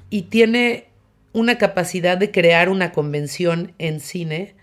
[0.08, 0.88] Y tiene
[1.32, 4.54] una capacidad de crear una convención en cine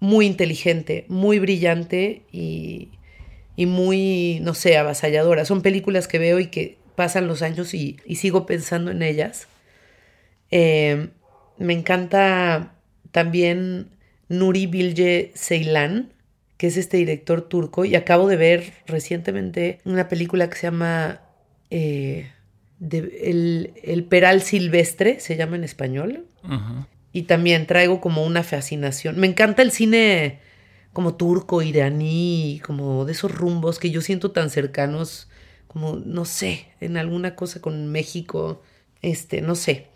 [0.00, 2.90] muy inteligente, muy brillante y,
[3.54, 5.44] y muy, no sé, avasalladora.
[5.44, 9.46] Son películas que veo y que pasan los años y, y sigo pensando en ellas.
[10.50, 11.10] Eh,
[11.58, 12.74] me encanta
[13.12, 13.95] también
[14.28, 16.12] Nuri Bilge Ceylan,
[16.56, 21.20] que es este director turco, y acabo de ver recientemente una película que se llama
[21.70, 22.30] eh,
[22.80, 26.26] el, el, Peral Silvestre, se llama en español.
[27.12, 29.18] Y también traigo como una fascinación.
[29.18, 30.40] Me encanta el cine
[30.92, 35.28] como turco, iraní, como de esos rumbos que yo siento tan cercanos,
[35.66, 38.62] como, no sé, en alguna cosa con México,
[39.02, 39.88] este, no sé.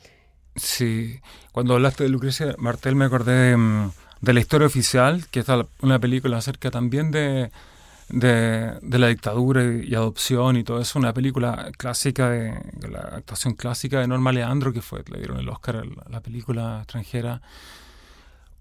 [0.56, 1.20] Sí,
[1.52, 5.46] cuando hablaste de Lucrecia Martel me acordé de, mm, de la historia oficial, que es
[5.80, 7.50] una película acerca también de,
[8.10, 12.52] de, la dictadura y, adopción y todo eso, una película clásica de,
[12.88, 16.78] la actuación clásica de Norma Leandro, que fue, le dieron el Oscar a la película
[16.80, 17.40] extranjera.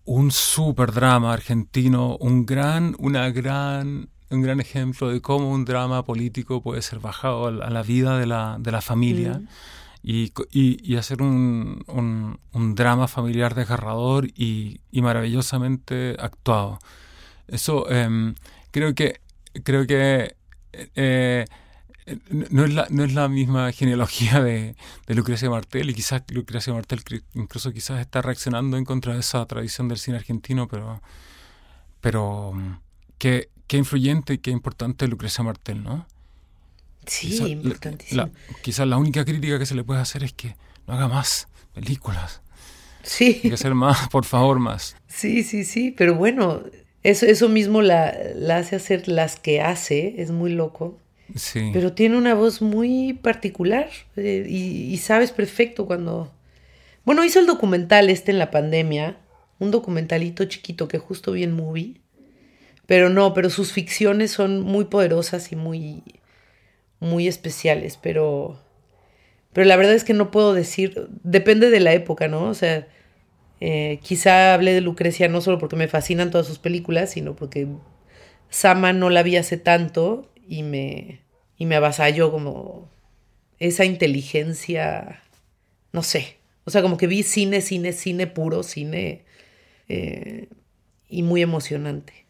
[0.06, 6.04] Un super drama argentino, un gran, una gran, un gran ejemplo de cómo un drama
[6.04, 9.42] político puede ser bajado a la, vida de la, de la familia.
[10.02, 11.84] Y, y, hacer un,
[12.54, 16.80] un, drama familiar desgarrador y, y maravillosamente actuado.
[17.48, 18.34] Eso em,
[18.72, 19.20] creo que
[19.64, 20.36] creo que
[20.74, 21.46] eh,
[22.30, 24.76] no, es la, no es la misma genealogía de,
[25.08, 27.02] Lucrecia Martel y quizás Lucrecia Martel
[27.34, 31.02] incluso quizás está reaccionando en contra de esa tradición del cine argentino, pero,
[32.02, 32.54] pero
[33.18, 36.08] qué, qué influyente y qué importante Lucrecia Martel, ¿no?
[37.10, 38.30] Sí, importantísimo.
[38.62, 40.56] quizás la única crítica que se le puede hacer es que
[40.88, 42.42] no haga más películas.
[43.04, 43.42] Sí.
[43.44, 44.96] Hay que hacer más, por favor, más.
[45.08, 46.64] Sí, sí, sí, pero bueno,
[47.04, 50.98] eso, eso mismo la, la, hace hacer las que hace, es muy loco.
[51.36, 51.70] Sí.
[51.74, 56.34] Pero tiene una voz muy particular eh, y, sabes perfecto cuando...
[57.06, 59.18] Bueno, hizo el documental este en la pandemia,
[59.60, 62.02] un documentalito chiquito que justo vi en movie,
[62.86, 66.04] pero no, pero sus ficciones son muy poderosas y muy,
[67.00, 68.60] muy especiales, pero,
[69.54, 72.44] pero la verdad es que no puedo decir, depende de la época, ¿no?
[72.46, 72.88] O sea,
[73.62, 77.68] eh, quizá hablé de Lucrecia no solo porque me fascinan todas sus películas, sino porque
[78.50, 81.22] Sama no la vi hace tanto y me,
[81.58, 82.90] y me avasalló como
[83.60, 85.22] esa inteligencia,
[85.92, 89.24] no sé, o sea, como que vi cine, cine, cine puro, cine
[89.88, 90.48] eh,
[91.10, 92.28] y muy emocionante.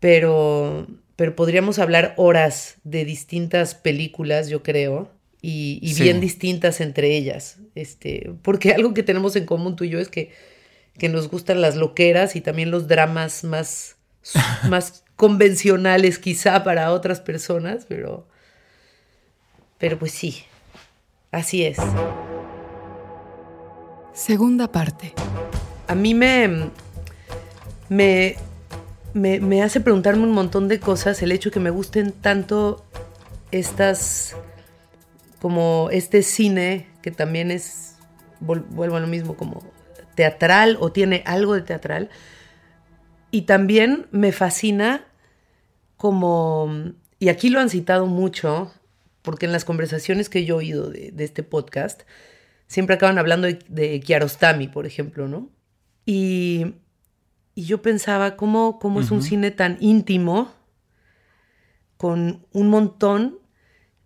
[0.00, 7.58] Pero, pero podríamos hablar horas de distintas películas, yo creo, y, bien distintas entre ellas.
[7.74, 10.32] Este, porque algo que tenemos en común tú y yo es que,
[10.98, 13.96] que nos gustan las loqueras y también los dramas más,
[14.68, 18.26] más convencionales quizá para otras personas, pero,
[19.78, 20.44] pero pues sí,
[21.30, 21.76] así es.
[24.14, 25.12] Segunda parte.
[25.88, 26.70] A mí me,
[27.88, 28.36] me,
[29.14, 32.84] me, me hace preguntarme un montón de cosas el hecho que me gusten tanto
[33.50, 34.36] estas
[35.40, 37.96] como este cine que también es,
[38.40, 39.62] vuelvo a lo mismo, como
[40.14, 42.08] teatral o tiene algo de teatral.
[43.30, 45.04] Y también me fascina
[45.98, 48.72] como, y aquí lo han citado mucho,
[49.20, 52.04] porque en las conversaciones que yo he oído de, este podcast,
[52.66, 55.50] siempre acaban hablando de, Kiarostami, por ejemplo, ¿no?
[56.06, 56.74] Y,
[57.62, 60.52] yo pensaba, ¿cómo, cómo es un cine tan íntimo,
[61.96, 63.38] con un montón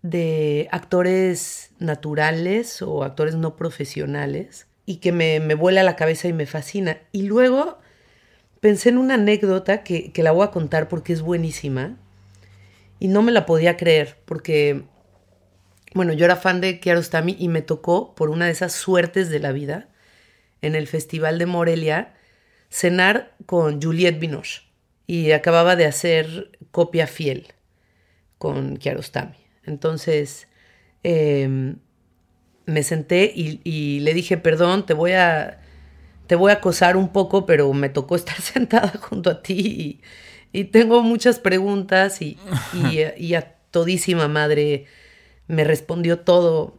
[0.03, 6.33] de actores naturales o actores no profesionales y que me, me vuela la cabeza y
[6.33, 6.99] me fascina.
[7.13, 7.79] Y luego
[8.61, 11.97] pensé en una anécdota que, que la voy a contar porque es buenísima
[13.01, 14.85] y no me la podía creer porque,
[15.95, 19.41] bueno, yo era fan de Kiarostami y me tocó, por una de esas suertes de
[19.41, 19.89] la vida,
[20.61, 22.15] en el Festival de Morelia,
[22.71, 24.63] cenar con Juliette Binoche
[25.07, 27.49] y acababa de hacer copia fiel
[28.39, 29.37] con Kiarostami.
[29.65, 30.49] Entonces
[31.03, 31.77] em,
[32.67, 35.61] me senté y, le dije, perdón, te voy a,
[36.27, 40.01] te voy a acosar un poco, pero me tocó estar sentada junto a ti
[40.53, 42.39] y, tengo muchas preguntas y,
[43.17, 44.87] y, a todísima madre
[45.47, 46.78] me respondió todo.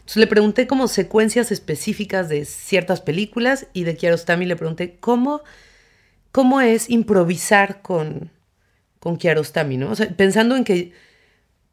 [0.00, 5.42] Entonces le pregunté como secuencias específicas de ciertas películas y de Kiarostami le pregunté cómo,
[6.32, 8.30] cómo es improvisar con,
[8.98, 9.90] con Kiarostami, ¿no?
[9.90, 10.92] O sea, pensando en que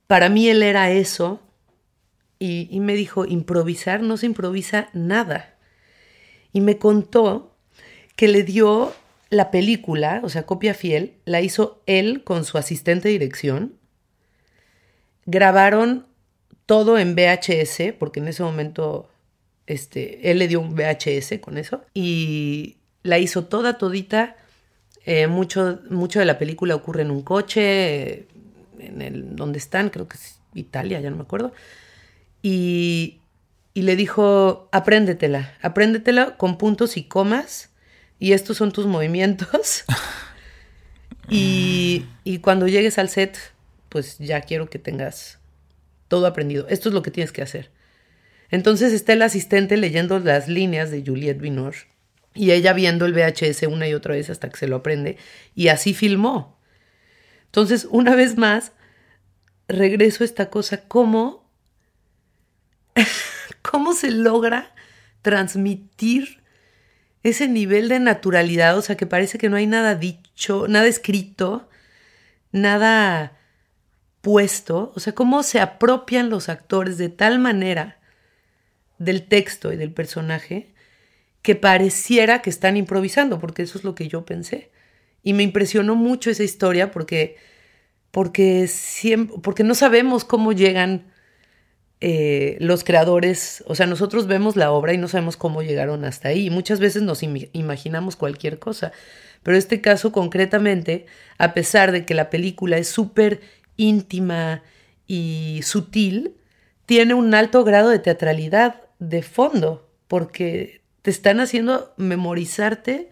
[0.07, 1.41] para mí él era eso
[2.39, 5.55] y, me dijo, improvisar no se improvisa nada.
[6.53, 7.55] Y me contó
[8.15, 8.93] que le dio
[9.29, 13.73] la película, o sea, copia fiel, la hizo él con su asistente de dirección.
[15.25, 16.07] Grabaron
[16.67, 19.09] todo en VHS, porque en ese momento
[19.65, 24.35] este, él le dio un VHS con eso, y la hizo toda, todita.
[25.05, 28.27] Eh, mucho, mucho de la película ocurre en un coche,
[28.77, 31.53] en el donde están, creo que es Italia, ya no me acuerdo.
[32.43, 33.21] Y,
[33.73, 37.69] y le dijo, apréndetela, apréndetela con puntos y comas,
[38.19, 39.85] y estos son tus movimientos.
[41.29, 43.37] y, y cuando llegues al set,
[43.87, 45.39] pues ya quiero que tengas
[46.07, 46.67] todo aprendido.
[46.69, 47.71] Esto es lo que tienes que hacer.
[48.49, 51.87] Entonces está el asistente leyendo las líneas de Juliette Binoche
[52.33, 55.17] y ella viendo el VHS una y otra vez hasta que se lo aprende
[55.55, 56.57] y así filmó.
[57.45, 58.73] Entonces, una vez más,
[59.67, 61.49] regreso a esta cosa, ¿cómo,
[63.61, 64.73] cómo se logra
[65.21, 66.43] transmitir
[67.23, 68.77] ese nivel de naturalidad?
[68.77, 71.69] O sea, que parece que no hay nada dicho, nada escrito,
[72.51, 73.36] nada
[74.27, 74.91] puesto.
[74.93, 77.97] O sea, cómo se apropian los actores de tal manera
[78.97, 80.73] del texto y del personaje
[81.41, 84.69] que pareciera que están improvisando, porque eso es lo que yo pensé.
[85.23, 87.37] Y me impresionó mucho esa historia porque,
[88.11, 91.05] porque, siempre, porque no sabemos cómo llegan
[92.01, 93.63] eh, los creadores.
[93.65, 96.49] O sea, nosotros vemos la obra y no sabemos cómo llegaron hasta ahí.
[96.49, 98.91] muchas veces nos imaginamos cualquier cosa.
[99.41, 101.05] Pero este caso concretamente,
[101.37, 103.39] a pesar de que la película es súper
[103.77, 104.63] íntima
[105.07, 106.35] y sutil,
[106.85, 113.11] tiene un alto grado de teatralidad de fondo, porque te están haciendo memorizarte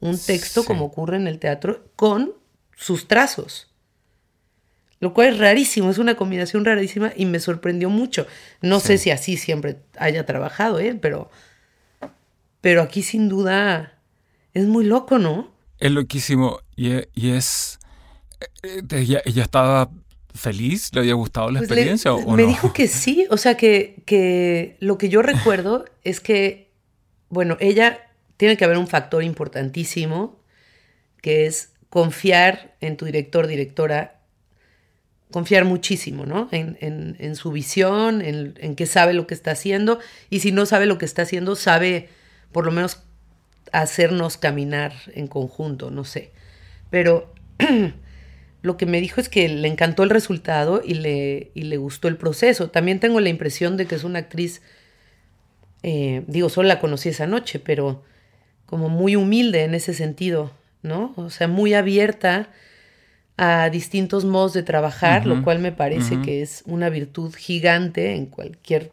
[0.00, 2.34] un texto como ocurre en el teatro con
[2.76, 3.68] sus trazos.
[5.00, 8.26] Lo cual es rarísimo, es una combinación rarísima y me sorprendió mucho.
[8.60, 10.98] No sé si así siempre haya trabajado, ¿eh?
[11.00, 11.30] pero,
[12.60, 14.00] pero aquí sin duda
[14.54, 15.52] es muy loco, ¿no?
[15.78, 17.77] Es loquísimo y, e, es...
[18.62, 19.90] Eh, ella, ella estaba
[20.34, 20.90] feliz?
[20.94, 24.76] ¿Le había gustado la pues experiencia o, me dijo que sí, o sea que, que
[24.80, 26.70] lo que yo recuerdo es que,
[27.28, 30.38] bueno, ella tiene que haber un factor importantísimo
[31.20, 34.20] que es confiar en tu director, directora,
[35.30, 36.48] confiar muchísimo, ¿no?
[36.52, 39.98] En, en, su visión, en, en, que sabe lo que está haciendo,
[40.30, 42.08] y si no sabe lo que está haciendo, sabe
[42.52, 43.00] por lo menos
[43.72, 46.30] hacernos caminar en conjunto, no sé.
[46.90, 47.32] Pero
[48.62, 52.08] lo que me dijo es que le encantó el resultado y le, y le gustó
[52.08, 52.70] el proceso.
[52.70, 54.62] También tengo la impresión de que es una actriz,
[55.82, 58.02] eh, digo, solo la conocí esa noche, pero
[58.66, 60.52] como muy humilde en ese sentido,
[60.82, 61.14] ¿no?
[61.16, 62.50] O sea, muy abierta
[63.36, 68.26] a distintos modos de trabajar, lo cual me parece que es una virtud gigante en
[68.26, 68.90] cualquier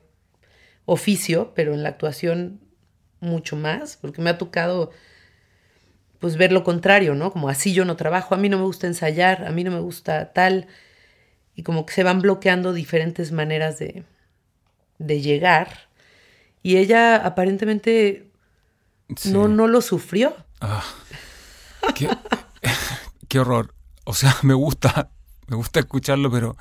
[0.86, 2.60] oficio, pero en la actuación
[3.20, 4.92] mucho más, porque me ha tocado
[6.26, 7.32] pues ver lo contrario, ¿no?
[7.32, 9.80] Como así yo no trabajo, a mí no me gusta ensayar, a mí no me
[9.80, 10.66] gusta tal,
[11.54, 14.06] y como que se van bloqueando diferentes maneras de,
[14.98, 15.88] de llegar.
[16.64, 18.32] Y ella aparentemente
[19.26, 20.36] no, no lo sufrió.
[20.62, 20.84] Ah,
[21.94, 22.10] qué,
[23.28, 23.76] qué horror.
[24.04, 25.12] O sea, me gusta,
[25.46, 26.58] me gusta escucharlo, pero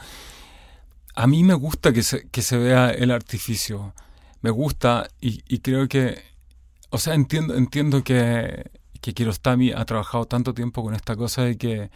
[1.14, 3.94] a mí me gusta que se, que se vea el artificio.
[4.42, 6.22] Me gusta y, y creo que,
[6.90, 11.58] o sea, entiendo, entiendo que que Kiarostami ha trabajado tanto tiempo con esta cosa de
[11.58, 11.90] que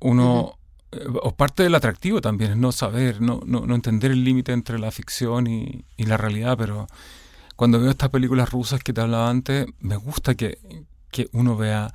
[0.00, 0.56] uno,
[0.92, 4.78] eh, o parte del atractivo también es no saber, no, no, entender el límite entre
[4.78, 6.86] la ficción y, la realidad, pero
[7.54, 10.58] cuando veo estas películas rusas que te hablaba antes, me gusta que,
[11.32, 11.92] uno vea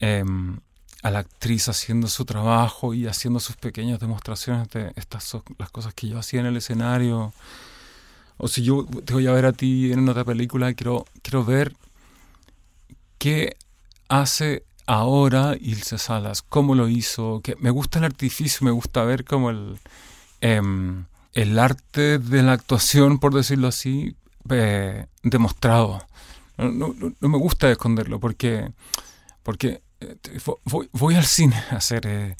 [0.00, 0.58] em,
[1.02, 5.70] a la actriz haciendo su trabajo y haciendo sus pequeñas demostraciones de estas son las
[5.70, 7.32] cosas que yo hacía en el escenario.
[8.36, 11.74] O si yo te voy a ver a ti en otra película, quiero, quiero ver
[13.18, 13.56] qué
[14.08, 19.24] hace ahora Ilse Salas, cómo lo hizo, que me gusta el artificio, me gusta ver
[19.24, 19.78] cómo el,
[20.40, 24.16] em, el arte de la actuación, por decirlo así,
[24.50, 26.06] eh, demostrado.
[26.56, 28.72] No, me gusta esconderlo porque,
[29.42, 30.16] porque eh,
[30.92, 32.36] voy, al cine a ser, eh,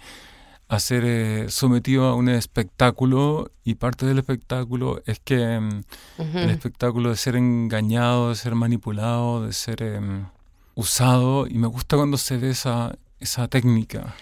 [0.69, 5.83] a ser sometido a un espectáculo y parte del espectáculo es que em,
[6.19, 10.27] el espectáculo de ser engañado, de ser manipulado, de ser em,
[10.77, 14.15] usado y me gusta cuando se ve esa, esa técnica.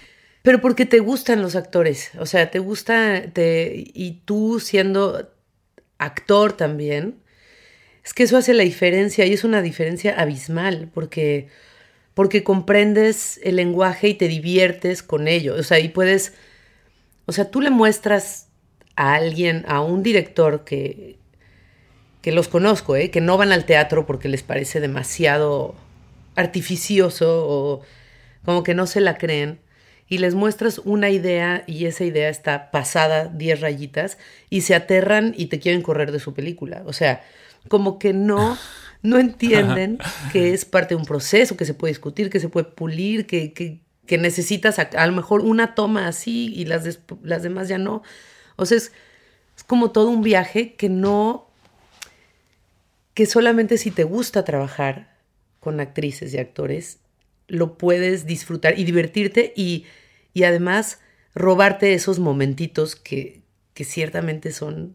[0.42, 5.30] Pero porque te gustan los actores, o sea, te gusta, te, y tú siendo
[5.98, 7.16] actor también,
[8.04, 11.48] es que eso hace la diferencia y es una diferencia abismal porque,
[12.14, 16.34] porque comprendes el lenguaje y te diviertes con ello, o sea, y puedes,
[17.26, 18.48] o sea, tú le muestras
[18.96, 21.16] a alguien, a un director que,
[22.20, 23.10] que los conozco, ¿eh?
[23.10, 25.74] que no van al teatro porque les parece demasiado
[26.36, 27.82] artificioso o
[28.44, 29.60] como que no se la creen
[30.08, 34.18] y les muestras una idea y esa idea está pasada 10 rayitas
[34.50, 36.82] y se aterran y te quieren correr de su película.
[36.86, 37.24] O sea,
[37.68, 38.58] como que no,
[39.02, 39.98] no entienden
[40.32, 43.52] que es parte de un proceso, que se puede discutir, que se puede pulir, que,
[43.54, 48.02] que, que necesitas a, lo mejor una toma así y las, las demás ya no.
[48.56, 48.92] O sea, es,
[49.56, 51.48] es como todo un viaje que no,
[53.14, 55.13] que solamente si te gusta trabajar
[55.64, 56.98] con actrices y actores,
[57.48, 59.86] lo puedes disfrutar y divertirte y,
[60.34, 61.00] y además
[61.34, 63.40] robarte esos momentitos que,
[63.72, 64.94] que ciertamente son,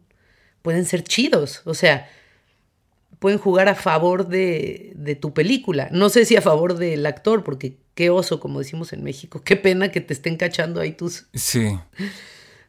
[0.62, 1.64] pueden ser chidos.
[1.66, 2.08] O sea,
[3.18, 5.90] pueden jugar a favor de, de, tu película.
[5.92, 9.42] No sé si a favor del actor, porque qué oso, como decimos en México.
[9.44, 11.78] Qué pena que te estén cachando ahí tus, sí.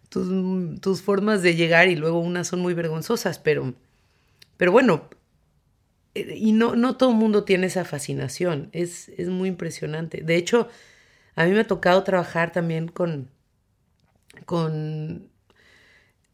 [0.08, 3.74] tus, tus formas de llegar y luego unas son muy vergonzosas, pero,
[4.56, 5.08] pero bueno,
[6.36, 8.70] y no, no todo el mundo tiene esa fascinación.
[8.72, 10.22] Es, es muy impresionante.
[10.22, 10.68] De hecho,
[11.34, 13.30] a mí me ha tocado trabajar también con,
[14.46, 15.30] con,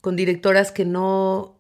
[0.01, 1.57] con directoras que no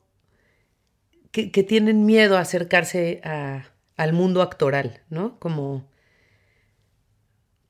[1.33, 3.67] que, tienen miedo a acercarse a,
[3.97, 5.39] al mundo actoral, ¿no?
[5.39, 5.87] Como,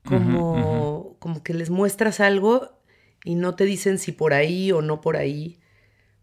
[0.05, 2.79] como, como que les muestras algo
[3.25, 5.59] y no te dicen si por ahí o no por ahí,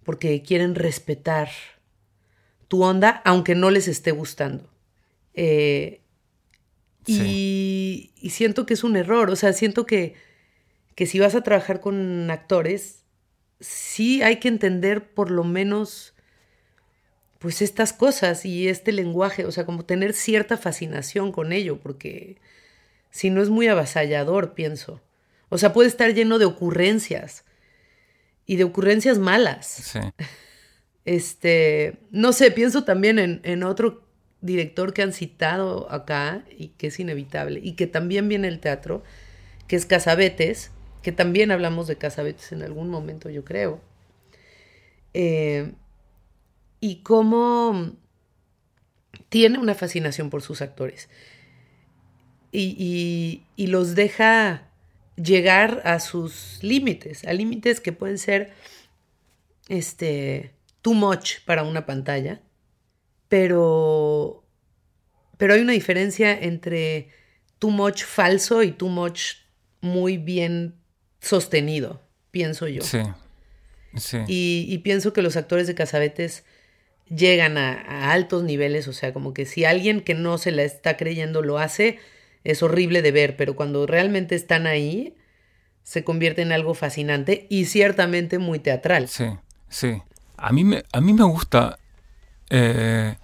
[0.05, 1.49] porque quieren respetar
[2.69, 4.69] tu onda, aunque no les esté gustando.
[5.35, 6.01] Eh,
[7.07, 10.15] y, y, siento que es un error, o sea, siento que,
[10.95, 13.05] que si vas a trabajar con actores,
[13.61, 16.15] sí hay que entender por lo menos
[17.39, 22.39] pues estas cosas y este lenguaje, o sea, como tener cierta fascinación con ello, porque
[23.11, 25.03] si no es muy avasallador, pienso.
[25.51, 27.45] O sea, puede estar lleno de ocurrencias
[28.47, 29.67] y de ocurrencias malas.
[29.67, 29.99] Sí.
[31.05, 34.05] Este, no sé, pienso también en, en otro
[34.41, 39.03] director que han citado acá y que es inevitable y que también viene el teatro,
[39.69, 40.71] que es Casabetes,
[41.03, 43.81] que también hablamos de Casabetes en algún momento, yo creo.
[45.13, 45.73] Eh,
[46.81, 47.93] y cómo
[49.29, 51.09] tiene una fascinación por sus actores.
[52.53, 54.69] Y, los deja
[55.17, 58.53] llegar a sus límites, a límites que pueden ser
[59.69, 60.54] este,
[60.85, 62.43] too much para una pantalla,
[63.31, 64.45] pero,
[65.39, 67.09] pero hay una diferencia entre
[67.59, 69.37] too much falso y too much
[69.81, 70.75] muy bien
[71.21, 72.83] sostenido, pienso yo.
[72.83, 72.99] Sí.
[73.97, 74.19] sí.
[74.29, 76.45] Y, y, pienso que los actores de Casabetes
[77.09, 80.99] llegan a, altos niveles, o sea, como que si alguien que no se la está
[80.99, 81.99] creyendo lo hace,
[82.45, 85.17] es horrible de ver, pero cuando realmente están ahí,
[85.83, 89.09] se convierte en algo fascinante y ciertamente muy teatral.
[89.09, 89.25] Sí,
[89.71, 90.03] sí.
[90.37, 91.79] A mí me, a mí me gusta
[92.51, 93.17] eh,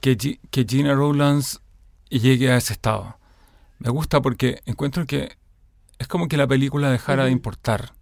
[0.00, 1.60] que, que Gina Rowlands
[2.08, 3.16] llegue a ese estado.
[3.78, 5.36] Me gusta porque encuentro que
[5.98, 7.92] es como que la película dejara de importar.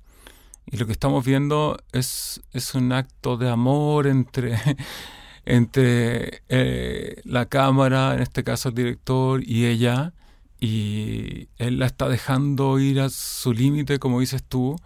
[0.67, 4.59] Y lo que estamos viendo es, es un acto de amor entre,
[5.45, 10.13] entre eh, la cámara, en este caso el director, y ella.
[10.61, 14.77] Y él la está dejando ir a su límite, como dices tú.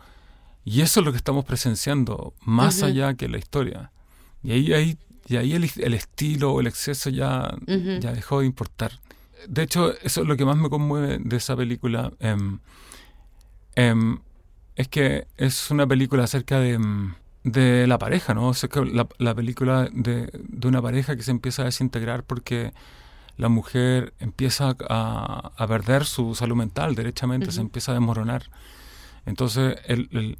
[0.64, 3.90] Y eso es lo que estamos presenciando, más allá que la historia.
[4.42, 8.46] Y ahí, ahí, y ahí el, el estilo o el exceso ya, ya dejó de
[8.46, 8.92] importar.
[9.46, 12.12] De hecho, eso es lo que más me conmueve de esa película.
[13.76, 13.94] Eh,
[14.76, 18.50] es que es una película acerca de, mm, de la pareja, ¿no?
[18.50, 22.72] Es la, la película de, de, una pareja que se empieza a desintegrar porque
[23.36, 28.44] la mujer empieza a, a perder su salud mental, derechamente, se empieza a desmoronar.
[29.26, 30.38] Entonces el, el,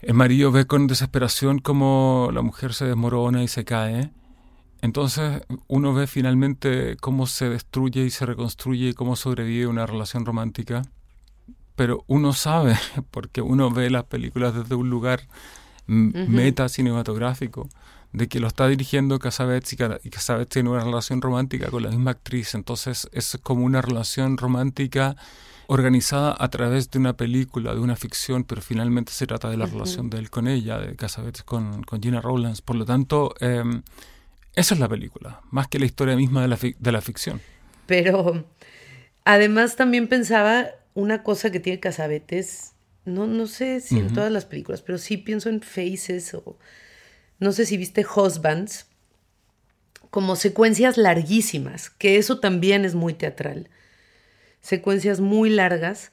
[0.00, 4.10] el, marido ve con desesperación cómo la mujer se desmorona y se cae.
[4.80, 10.24] Entonces uno ve finalmente cómo se destruye y se reconstruye y cómo sobrevive una relación
[10.24, 10.82] romántica.
[11.74, 12.76] Pero uno sabe,
[13.10, 15.22] porque uno ve las películas desde un lugar
[15.88, 17.68] meta cinematográfico,
[18.12, 19.76] de que lo está dirigiendo Casabets y
[20.10, 25.16] Casabets tiene una relación romántica con la misma actriz, entonces es como una relación romántica
[25.70, 29.66] organizada a través de una película, de una ficción, pero finalmente se trata de la
[29.66, 32.62] relación de él con ella, de Casabets con, con Gina Rowlands.
[32.62, 33.62] Por lo tanto, eh,
[34.54, 37.42] esa es la película, más que la historia misma de la, de la ficción.
[37.86, 38.46] Pero
[39.24, 42.72] además también pensaba una cosa que tiene Casabetes,
[43.04, 46.58] no, no sé si en todas las películas, pero sí pienso en Faces o
[47.38, 48.86] no sé si viste Husbands,
[50.10, 53.68] como secuencias larguísimas, que eso también es muy teatral.
[54.60, 56.12] Secuencias muy largas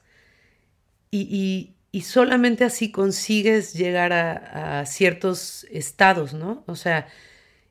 [1.10, 6.62] y, y, solamente así consigues llegar a, ciertos estados, ¿no?
[6.66, 7.08] O sea,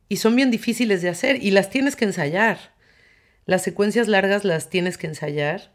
[0.09, 2.73] y son bien difíciles de hacer y las tienes que ensayar.
[3.45, 5.71] Las secuencias largas las tienes que ensayar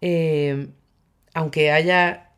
[0.00, 0.68] eh,
[1.34, 2.30] aunque haya,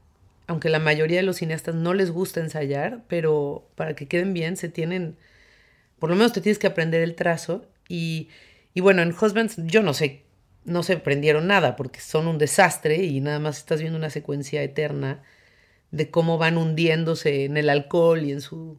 [0.46, 4.56] aunque la mayoría de los cineastas no les gusta ensayar, pero para que queden bien
[4.56, 5.16] se tienen,
[5.98, 8.28] por lo menos te tienes que aprender el trazo y,
[8.74, 10.24] y bueno, en Husbands yo no sé,
[10.64, 14.62] no se aprendieron nada porque son un desastre y nada más estás viendo una secuencia
[14.62, 15.22] eterna
[15.90, 18.78] de cómo van hundiéndose en el alcohol y en su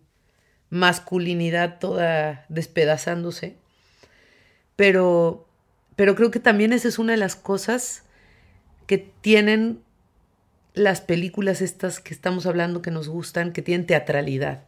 [0.70, 3.58] masculinidad toda despedazándose.
[4.76, 5.48] pero,
[5.96, 8.04] pero creo que también esa es una de las cosas
[8.88, 9.84] que tienen
[10.74, 14.64] las películas estas que estamos hablando que nos gustan, que tienen teatralidad.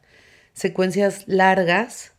[0.53, 2.11] Secuencias largas,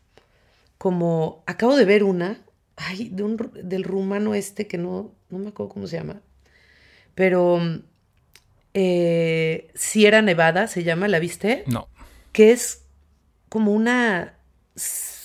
[0.78, 2.43] como acabo de ver una,
[2.76, 6.20] ay, de un, del rumano este que no, no me acuerdo cómo se llama,
[7.14, 7.60] pero
[8.74, 11.64] eh, Sierra Nevada se llama, ¿la viste?
[11.66, 11.88] No.
[12.32, 12.82] Que es
[13.48, 14.34] como una,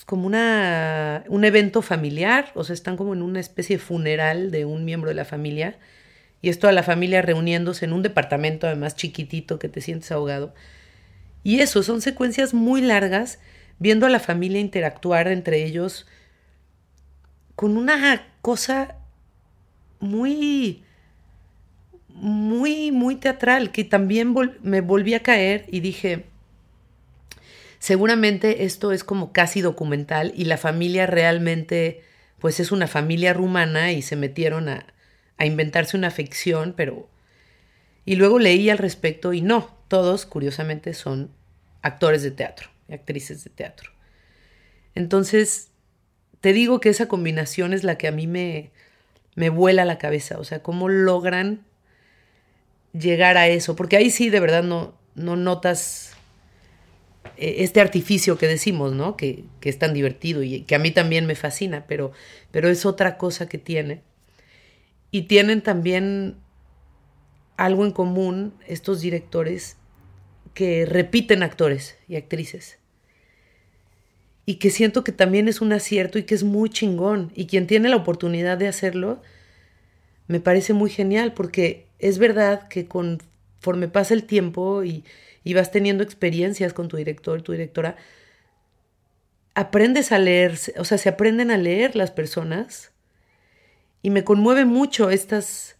[0.06, 4.66] como una, un evento familiar, o sea, están como en una especie de funeral de
[4.66, 5.78] un miembro de la familia
[6.42, 10.54] y es toda la familia reuniéndose en un departamento además chiquitito que te sientes ahogado.
[11.44, 13.40] Y eso, son secuencias muy largas,
[13.80, 16.06] viendo a la familia interactuar entre ellos
[17.60, 18.96] con una cosa
[20.00, 20.82] muy,
[22.08, 26.24] muy, muy teatral, que también me volví a caer y dije,
[27.80, 32.02] seguramente esto es como casi documental y la familia realmente,
[32.40, 34.86] pues es una familia rumana y se metieron a,
[35.38, 37.10] a inventarse una ficción, pero...
[38.06, 41.30] Y luego leí al respecto y no, todos, curiosamente, son
[41.82, 43.92] actores de teatro actrices de teatro.
[44.96, 45.69] Entonces,
[46.42, 48.72] te digo que esa combinación es la que a mí me,
[49.36, 51.66] me vuela la cabeza, o sea, cómo logran
[52.94, 56.14] llegar a eso, porque ahí sí de verdad no, no notas
[57.38, 59.16] eh, este artificio que decimos, ¿no?
[59.16, 62.12] Que, que, es tan divertido y que a mí también me fascina, pero,
[62.52, 64.02] pero es otra cosa que tiene.
[65.12, 66.38] Y tienen también
[67.58, 69.76] algo en común estos directores
[70.54, 72.79] que repiten actores y actrices.
[74.50, 77.32] Y que siento que también es un acierto y que es muy chingón.
[77.36, 79.22] Y quien tiene la oportunidad de hacerlo,
[80.26, 85.04] me parece muy genial, porque es verdad que conforme pasa el tiempo y,
[85.44, 87.96] y vas teniendo experiencias con tu director, tu directora,
[89.54, 92.90] aprendes a leer, o sea, se aprenden a leer las personas
[94.02, 95.76] y me conmueve mucho estas,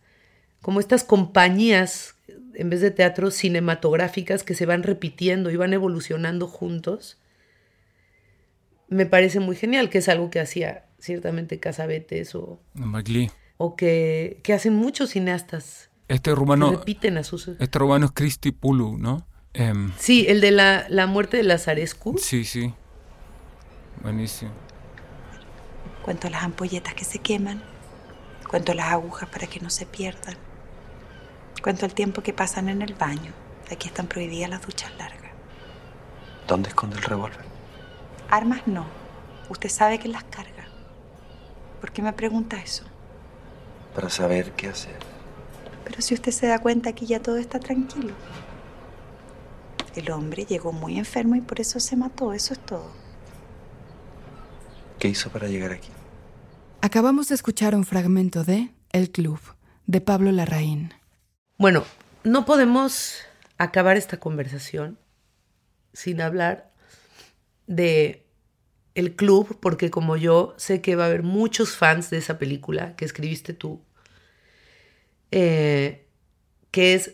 [0.62, 2.14] como estas compañías,
[2.54, 7.18] en vez de teatros cinematográficas que se van repitiendo y van evolucionando juntos.
[8.90, 12.60] Me parece muy genial, que es algo que hacía ciertamente Casabetes o,
[13.58, 15.90] o que, que, hacen muchos cineastas.
[16.08, 17.48] Este rumano, repiten a sus...
[17.48, 19.28] Este rumano es Cristi Pulu, ¿no?
[19.54, 22.18] Em, sí, el de la, la muerte de Lazarescu.
[22.18, 22.74] Sí, sí.
[24.02, 24.52] Buenísimo.
[26.04, 27.62] Cuento las ampolletas que se queman
[28.50, 30.36] Cuento las agujas para que no se pierdan.
[31.62, 33.32] Cuento el tiempo que pasan en el baño.
[33.72, 35.32] Aquí están prohibidas las duchas largas.
[36.48, 37.49] ¿Dónde esconde el revólver?
[38.30, 38.86] Armas no.
[39.50, 40.68] Usted sabe que las carga.
[41.82, 42.84] ¿Por qué me pregunta eso?
[43.96, 44.98] Para saber qué hacer.
[45.84, 48.14] Pero si usted se da cuenta aquí ya todo está tranquilo.
[49.96, 52.92] El hombre llegó muy enfermo y por eso se mató, eso es todo.
[55.00, 55.90] ¿Qué hizo para llegar aquí?
[56.82, 59.40] Acabamos de escuchar un fragmento de El Club,
[59.88, 60.94] de Pablo Larraín.
[61.58, 61.84] Bueno,
[62.24, 63.18] no podemos
[63.58, 65.00] acabar esta conversación
[65.94, 66.69] sin hablar
[67.70, 68.26] de
[68.96, 72.96] El Club, porque como yo sé que va a haber muchos fans de esa película
[72.96, 73.80] que escribiste tú,
[75.32, 76.08] eh,
[76.72, 77.14] que es,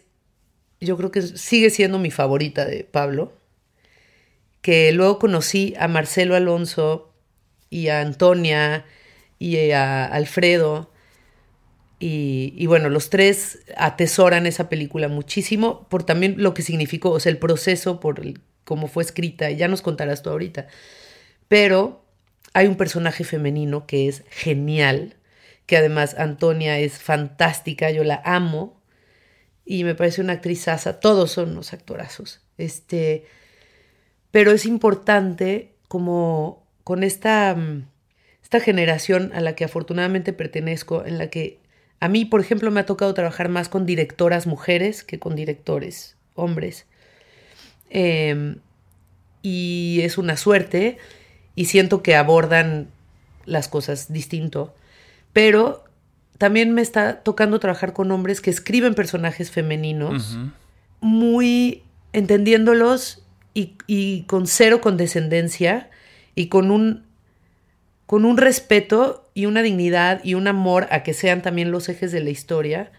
[0.80, 3.34] yo creo que sigue siendo mi favorita de Pablo,
[4.62, 7.14] que luego conocí a Marcelo Alonso
[7.70, 8.86] y a Antonia
[9.38, 10.90] y a Alfredo.
[12.00, 17.32] Y, bueno, los tres atesoran esa película muchísimo por también lo que significó, o sea,
[17.32, 18.22] el proceso, por
[18.66, 20.68] cómo fue escrita, y ya nos contarás tú ahorita.
[21.48, 22.06] Pero
[22.54, 25.16] hay un personaje femenino que es genial,
[25.66, 28.82] que además Antonia es fantástica, yo la amo,
[29.64, 32.42] y me parece una actrizaza, todos son unos actorazos.
[32.58, 33.26] Este,
[34.32, 37.56] pero es importante como con esta
[38.46, 41.60] esta generación a la que afortunadamente pertenezco, en la que
[42.00, 46.16] a mí, por ejemplo, me ha tocado trabajar más con directoras mujeres que con directores
[46.36, 46.86] hombres.
[47.98, 48.58] Em,
[49.42, 50.98] y es una suerte
[51.56, 52.90] y siento que abordan
[53.46, 54.76] las cosas distinto.
[55.32, 55.86] Pero
[56.38, 60.38] también me está tocando trabajar con hombres que escriben personajes femeninos,
[61.00, 63.24] muy entendiéndolos
[63.54, 65.90] y, y, con cero condescendencia
[66.36, 67.06] y con un
[68.08, 72.12] con un respeto y una dignidad y un amor a que sean también los ejes
[72.12, 72.92] de la historia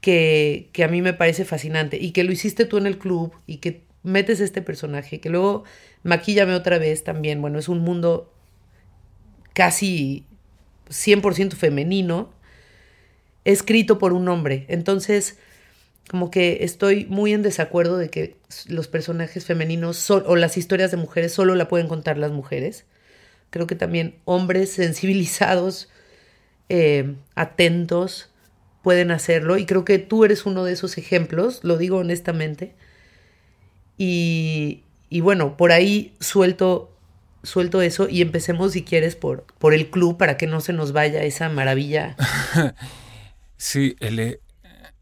[0.00, 3.32] que, que, a mí me parece fascinante y que lo hiciste tú en el club
[3.46, 5.64] y que metes este personaje, que luego
[6.04, 8.32] maquillame otra vez también, bueno, es un mundo
[9.54, 10.26] casi
[10.88, 12.32] 100% femenino,
[13.44, 14.66] escrito por un hombre.
[14.68, 15.38] Entonces,
[16.08, 18.36] como que estoy muy en desacuerdo de que
[18.68, 22.84] los personajes femeninos o las historias de mujeres solo la pueden contar las mujeres.
[23.50, 25.88] Creo que también hombres sensibilizados
[26.68, 28.30] eh, atentos
[28.82, 32.74] pueden hacerlo y creo que tú eres uno de esos ejemplos, lo digo honestamente.
[33.96, 36.92] Y, y bueno, por ahí suelto,
[37.42, 40.92] suelto eso y empecemos si quieres por, por el club para que no se nos
[40.92, 42.16] vaya esa maravilla.
[43.56, 44.40] sí, el, eh,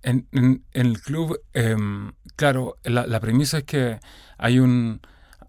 [0.02, 1.76] en, en, el club, eh,
[2.36, 4.00] claro, la, la, premisa es que
[4.38, 5.00] hay un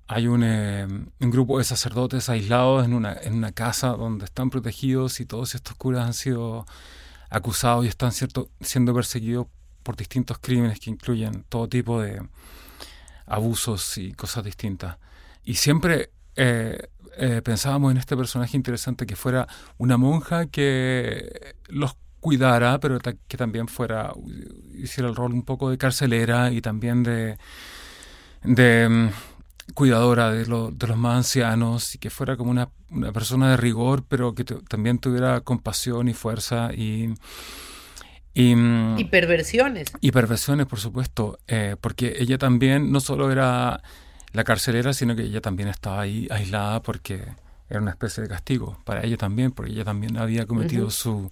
[0.07, 4.49] hay un, eh, un, grupo de sacerdotes aislados en una, en una casa donde están
[4.49, 6.65] protegidos y todos estos curas han sido
[7.29, 9.47] acusados y están cierto, siendo perseguidos
[9.81, 12.21] por distintos crímenes que incluyen todo tipo de
[13.25, 14.97] abusos y cosas distintas.
[15.43, 19.47] Y siempre eh, eh, pensábamos en este personaje interesante que fuera
[19.77, 24.13] una monja que los cuidara, pero que también fuera,
[24.73, 27.37] hiciera el rol un poco de carcelera y también de,
[28.43, 33.11] de mm, cuidadora de, lo, de, los más ancianos y que fuera como una, una
[33.11, 37.13] persona de rigor, pero que también tuviera compasión y fuerza y...
[38.33, 39.91] Y, mm, y perversiones.
[40.01, 43.81] Y perversiones, por supuesto, eh, porque ella también no solo era
[44.31, 47.23] la carcelera, sino que ella también estaba ahí aislada porque
[47.69, 50.91] era una especie de castigo para ella también, porque ella también había cometido uh -huh.
[50.91, 51.31] su,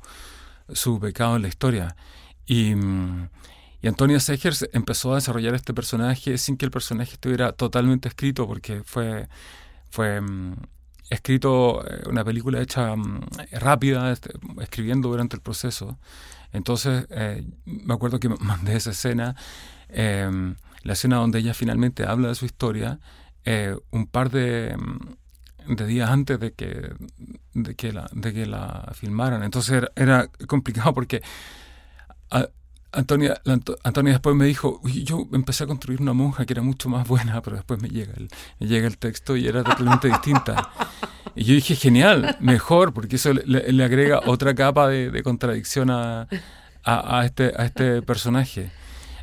[0.73, 1.95] su pecado en la historia.
[2.45, 2.73] Y,
[3.81, 8.47] y Antonia Segers empezó a desarrollar este personaje sin que el personaje estuviera totalmente escrito,
[8.47, 9.27] porque fue,
[9.89, 10.55] fue um,
[11.09, 12.93] escrito eh, una película hecha
[13.51, 14.31] rápida, este,
[14.61, 15.97] escribiendo durante el proceso.
[16.53, 19.35] Entonces, eh, me acuerdo que mandé esa escena,
[19.89, 20.29] eh,
[20.83, 22.99] la escena donde ella finalmente habla de su historia,
[23.45, 24.75] eh, un par de,
[25.67, 26.93] de, días antes de que,
[27.53, 29.43] de que, la, de que la filmaran.
[29.43, 31.21] Entonces era, era complicado porque
[32.29, 32.47] a,
[32.93, 36.89] Antonia, la, Antonia después me dijo, yo empecé a construir una monja que era mucho
[36.89, 38.29] más buena, pero después me llega el,
[38.59, 40.71] me llega el texto y era totalmente distinta.
[41.35, 46.27] Y yo dije, genial, mejor, porque eso le, agrega otra capa de, contradicción a,
[46.83, 48.71] a, este, a este personaje.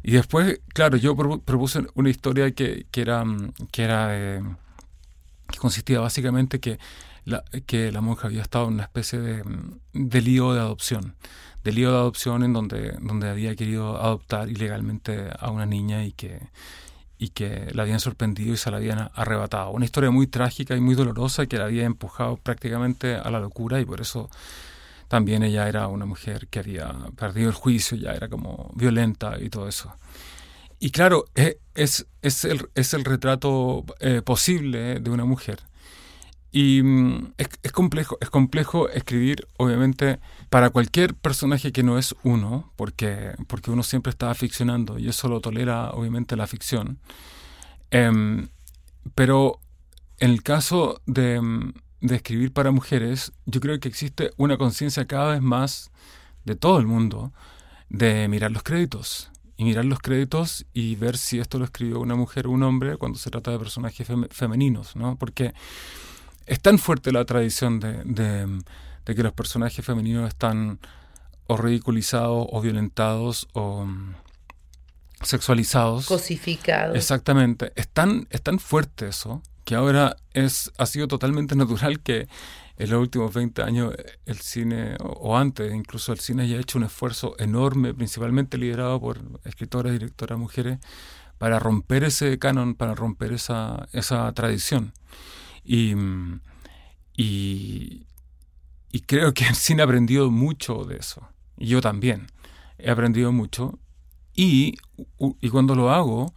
[0.02, 3.24] Y después, claro, yo propuse una historia que, era,
[3.70, 4.42] que era eh,
[5.50, 6.78] que consistía básicamente que
[7.24, 9.42] la, que la monja había estado en una especie de,
[9.92, 11.14] de lío de adopción
[11.64, 16.12] de lío de adopción en donde, donde había querido adoptar ilegalmente a una niña y
[16.12, 16.40] que,
[17.18, 19.70] y que la habían sorprendido y se la habían arrebatado.
[19.70, 23.80] Una historia muy trágica y muy dolorosa que la había empujado prácticamente a la locura
[23.80, 24.30] y por eso
[25.08, 29.48] también ella era una mujer que había perdido el juicio, ya era como violenta y
[29.48, 29.92] todo eso.
[30.80, 31.24] Y claro,
[31.74, 35.58] es, es, el, es el retrato eh, posible de una mujer.
[36.50, 40.18] Y mm, es, complejo, es complejo escribir, obviamente,
[40.50, 45.28] para cualquier personaje que no es uno, porque, porque uno siempre está ficcionando y eso
[45.28, 46.98] lo tolera, obviamente, la ficción.
[47.90, 48.46] Eh,
[49.14, 49.60] pero
[50.18, 51.40] en el caso de,
[52.00, 55.90] de, escribir para mujeres, yo creo que existe una conciencia cada vez más
[56.44, 57.32] de todo el mundo
[57.88, 59.30] de mirar los créditos.
[59.56, 62.96] Y mirar los créditos y ver si esto lo escribió una mujer o un hombre
[62.96, 65.16] cuando se trata de personajes fem femeninos, ¿no?
[65.16, 65.52] Porque
[66.48, 68.60] es tan fuerte la tradición de, de,
[69.04, 70.80] de, que los personajes femeninos están
[71.46, 74.14] o ridiculizados o violentados o um,
[75.22, 76.06] sexualizados.
[76.06, 76.96] Cosificados.
[76.96, 77.72] Exactamente.
[77.76, 82.28] Es tan, es tan fuerte eso que ahora es, ha sido totalmente natural que
[82.78, 83.94] en los últimos 20 años
[84.24, 88.98] el cine, o, o antes incluso el cine, haya hecho un esfuerzo enorme, principalmente liderado
[89.00, 90.78] por escritoras directoras mujeres,
[91.36, 94.92] para romper ese canon, para romper esa, esa tradición.
[95.70, 95.94] Y,
[97.14, 98.06] y,
[98.90, 101.28] y, creo que el cine ha aprendido mucho de eso.
[101.58, 102.28] Y yo también
[102.78, 103.78] he aprendido mucho.
[104.34, 104.78] Y,
[105.18, 106.32] y cuando lo hago,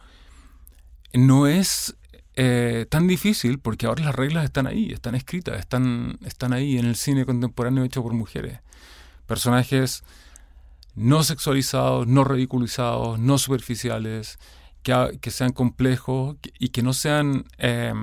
[1.13, 1.95] no es
[2.35, 6.85] eh, tan difícil porque ahora las reglas están ahí, están escritas, están, están ahí en
[6.85, 8.59] el cine contemporáneo hecho por mujeres.
[9.27, 10.03] Personajes
[10.93, 14.39] no sexualizados, no ridiculizados, no superficiales,
[14.83, 17.45] que, que sean complejos y que no sean...
[17.59, 17.93] Eh,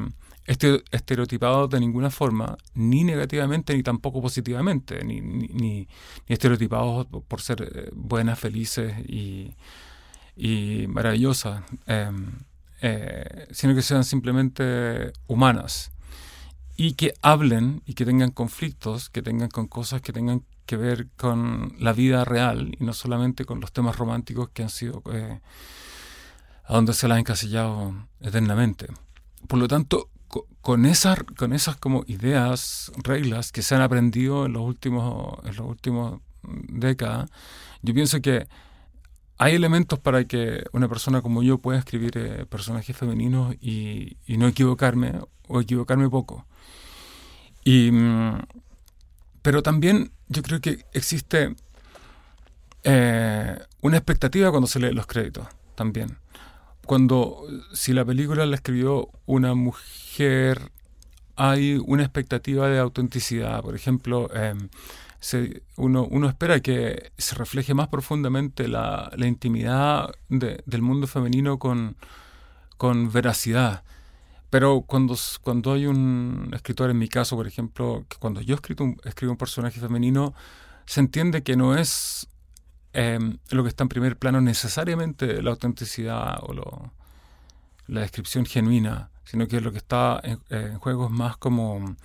[0.48, 5.88] estereotipados de ninguna forma, ni negativamente ni tampoco positivamente, ni, ni, ni
[6.26, 9.54] estereotipados por ser eh, buenas, felices y,
[10.36, 12.10] y maravillosas, eh,
[12.80, 15.92] eh, sino que sean simplemente humanas
[16.76, 21.08] y que hablen y que tengan conflictos, que tengan con cosas que tengan que ver
[21.16, 25.40] con la vida real y no solamente con los temas románticos que han sido eh,
[26.64, 28.86] a donde se las ha encasillado eternamente.
[29.48, 30.08] Por lo tanto,
[30.60, 35.56] con esas, con esas como ideas, reglas que se han aprendido en los últimos, en
[35.56, 37.30] los últimos décadas,
[37.82, 38.46] yo pienso que
[39.38, 44.36] hay elementos para que una persona como yo pueda escribir eh, personajes femeninos y, y,
[44.36, 45.12] no equivocarme
[45.46, 46.44] o equivocarme poco.
[47.64, 47.90] Y,
[49.42, 51.54] pero también yo creo que existe
[52.84, 56.18] eh, una expectativa cuando se lee los créditos también.
[56.88, 60.72] Cuando, si la película la escribió una mujer,
[61.36, 63.60] hay una expectativa de autenticidad.
[63.60, 64.70] Por ejemplo, em,
[65.76, 71.94] uno, espera que se refleje más profundamente la, intimidad del mundo femenino con,
[73.12, 73.82] veracidad.
[74.48, 78.96] Pero cuando, cuando hay un escritor, en mi caso, por ejemplo, cuando yo escrito un,
[79.04, 80.32] escribo un personaje femenino,
[80.86, 82.27] se entiende que no es
[82.98, 86.90] em, lo que está en primer plano necesariamente la autenticidad o
[87.86, 91.96] la descripción genuina, sino que lo que está en, juego es más como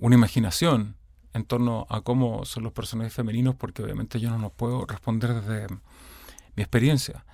[0.00, 0.96] una imaginación
[1.34, 5.34] en torno a cómo son los personajes femeninos, porque obviamente yo no nos puedo responder
[5.34, 5.68] desde
[6.56, 7.24] mi experiencia.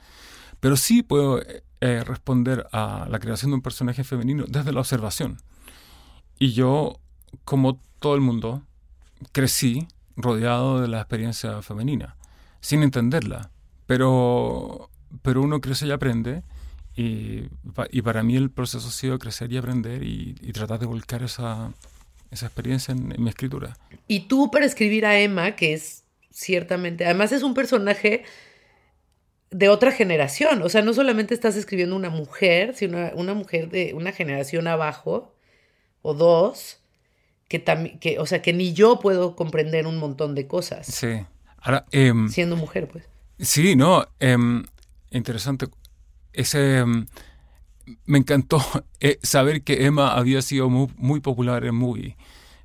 [0.61, 5.39] Pero sí puedo eh, responder a la creación de un personaje femenino desde la observación.
[6.39, 7.01] Y yo,
[7.47, 8.63] como todo el mundo,
[9.33, 12.16] crecí rodeado de la experiencia femenina,
[12.67, 13.53] sin entenderla.
[13.87, 14.91] Pero,
[15.23, 16.43] pero uno crece y aprende.
[16.97, 17.45] Y,
[17.93, 21.23] y para mí el proceso ha sido crecer y aprender y, y tratar de volcar
[21.23, 21.73] esa,
[22.33, 23.77] esa experiencia en, en, mi escritura.
[24.09, 26.03] Y tú para escribir a Emma, que es
[26.33, 28.25] ciertamente, además es un personaje
[29.53, 30.63] de otra generación.
[30.63, 35.37] O sea, no solamente estás escribiendo una mujer, sino una, mujer de una generación abajo
[36.03, 36.81] o dos,
[37.47, 37.63] que
[38.01, 40.89] que, o sea, que ni yo puedo comprender un montón de cosas.
[40.89, 41.27] Sí.
[41.67, 43.09] Ahora, eh, siendo mujer, pues.
[43.41, 44.37] Sí, no, eh,
[45.11, 45.67] interesante.
[46.33, 46.85] Ese,
[48.05, 48.63] me encantó
[49.01, 52.17] eh, saber que Emma había sido muy, muy popular en Movie.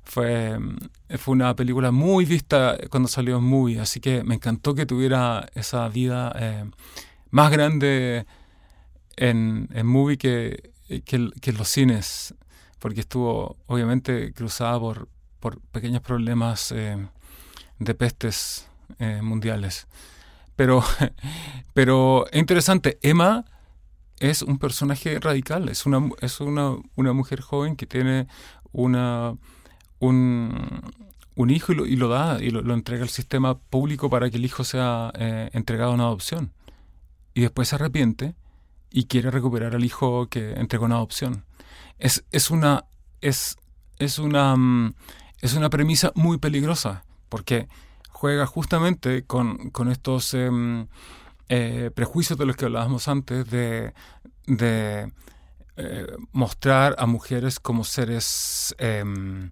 [0.04, 0.56] Fue,
[1.18, 5.48] fue una película muy vista cuando salió en Movie, así que me encantó que tuviera
[5.56, 6.64] esa vida eh,
[7.30, 8.24] más grande
[9.16, 10.70] en, en Movie que,
[11.04, 12.36] que, que, en los cines,
[12.78, 15.08] porque estuvo obviamente cruzada por,
[15.40, 17.04] por pequeños problemas eh,
[17.80, 18.68] de pestes
[18.98, 19.86] eh, mundiales.
[20.56, 20.82] Pero,
[21.74, 23.44] pero es interesante, Emma
[24.18, 28.28] es un personaje radical, es una, es una, una mujer joven que tiene
[28.72, 29.34] una
[29.98, 30.82] un,
[31.36, 34.30] un hijo y lo, y lo da y lo, lo, entrega al sistema público para
[34.30, 36.52] que el hijo sea eh, entregado a una adopción.
[37.34, 38.34] Y después se arrepiente
[38.90, 41.44] y quiere recuperar al hijo que entregó en adopción.
[41.98, 42.84] Es, es una.
[43.20, 43.56] Es,
[43.98, 44.56] es una.
[44.56, 44.94] Mm,
[45.40, 47.04] es una premisa muy peligrosa.
[47.28, 47.68] Porque
[48.22, 50.48] juega justamente con, con estos eh,
[51.48, 53.94] eh, prejuicios de los que hablábamos antes de,
[54.46, 55.12] de
[55.76, 59.50] eh, mostrar a mujeres como seres em,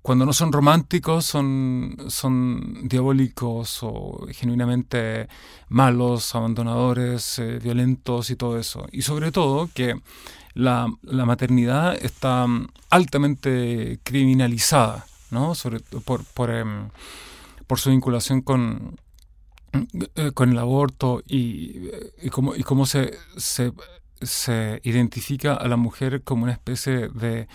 [0.00, 5.28] cuando no son románticos, son, son diabólicos o genuinamente
[5.68, 8.86] malos, abandonadores, eh, violentos y todo eso.
[8.90, 10.00] Y sobre todo que
[10.54, 12.46] la, la maternidad está
[12.88, 15.54] altamente criminalizada, ¿no?
[15.54, 16.64] Sobre, por, por, eh,
[17.68, 18.98] por su vinculación con,
[20.16, 21.90] eh, con el aborto y,
[22.20, 23.72] y cómo, y cómo se, se,
[24.20, 27.46] se identifica a la mujer como una especie de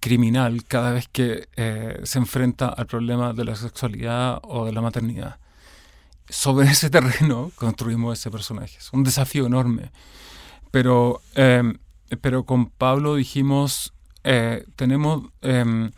[0.00, 4.80] criminal cada vez que eh, se enfrenta al problema de la sexualidad o de la
[4.80, 5.38] maternidad.
[6.28, 8.78] Sobre ese terreno construimos ese personaje.
[8.78, 9.92] Es un desafío enorme.
[10.70, 11.62] Pero, eh,
[12.20, 13.92] pero con Pablo dijimos,
[14.24, 15.90] eh, tenemos em,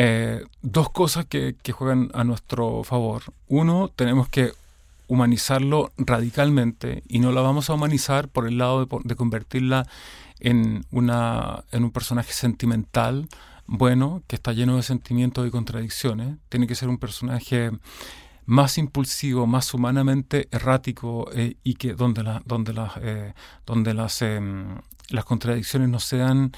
[0.00, 3.24] eh, dos cosas que, juegan a nuestro favor.
[3.48, 4.52] Uno, tenemos que
[5.08, 9.88] humanizarlo radicalmente y no la vamos a humanizar por el lado de, convertirla
[10.38, 13.28] en, una, en un personaje sentimental,
[13.66, 16.36] bueno, que está lleno de sentimientos y contradicciones.
[16.48, 17.72] Tiene que ser un personaje
[18.46, 23.32] más impulsivo, más humanamente errático eh, y que donde, la, donde, la, eh,
[23.66, 24.40] donde las, eh,
[25.08, 26.52] las contradicciones no sean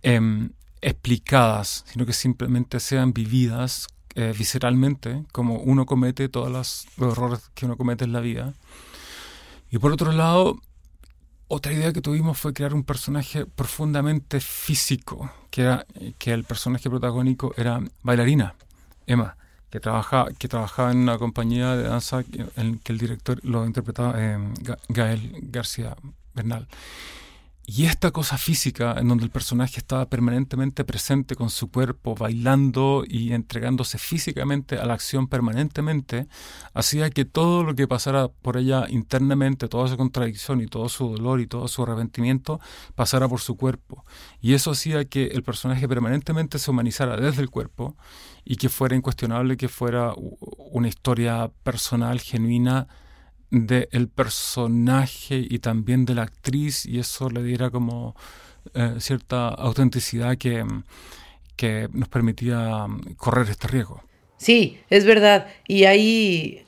[0.00, 0.52] em,
[0.82, 7.66] explicadas, sino que simplemente sean vividas eh, visceralmente, como uno comete todos los errores que
[7.66, 8.54] uno comete en la vida.
[9.70, 10.58] Y por otro lado,
[11.46, 15.86] otra idea que tuvimos fue crear un personaje profundamente físico, que era
[16.18, 18.54] que el personaje protagónico era bailarina,
[19.06, 19.36] Emma,
[19.70, 22.24] que trabajaba, que trabajaba en una compañía de danza
[22.56, 24.38] en que el director lo interpretaba eh,
[24.88, 25.96] Gael García
[26.34, 26.66] Bernal.
[27.72, 33.04] Y esta cosa física, en donde el personaje estaba permanentemente presente con su cuerpo, bailando
[33.06, 36.26] y entregándose físicamente a la acción permanentemente,
[36.74, 41.10] hacía que todo lo que pasara por ella internamente, toda su contradicción y todo su
[41.10, 42.58] dolor y todo su arrepentimiento,
[42.96, 44.04] pasara por su cuerpo.
[44.40, 47.96] Y eso hacía que el personaje permanentemente se humanizara desde el cuerpo
[48.44, 52.88] y que fuera incuestionable que fuera una historia personal, genuina,
[53.50, 58.14] del personaje y también de la actriz y eso le diera como
[58.74, 60.64] eh, cierta autenticidad que,
[61.56, 62.86] que, nos permitía
[63.16, 64.02] correr este riesgo.
[64.36, 65.48] Sí, es verdad.
[65.66, 66.64] Y ahí,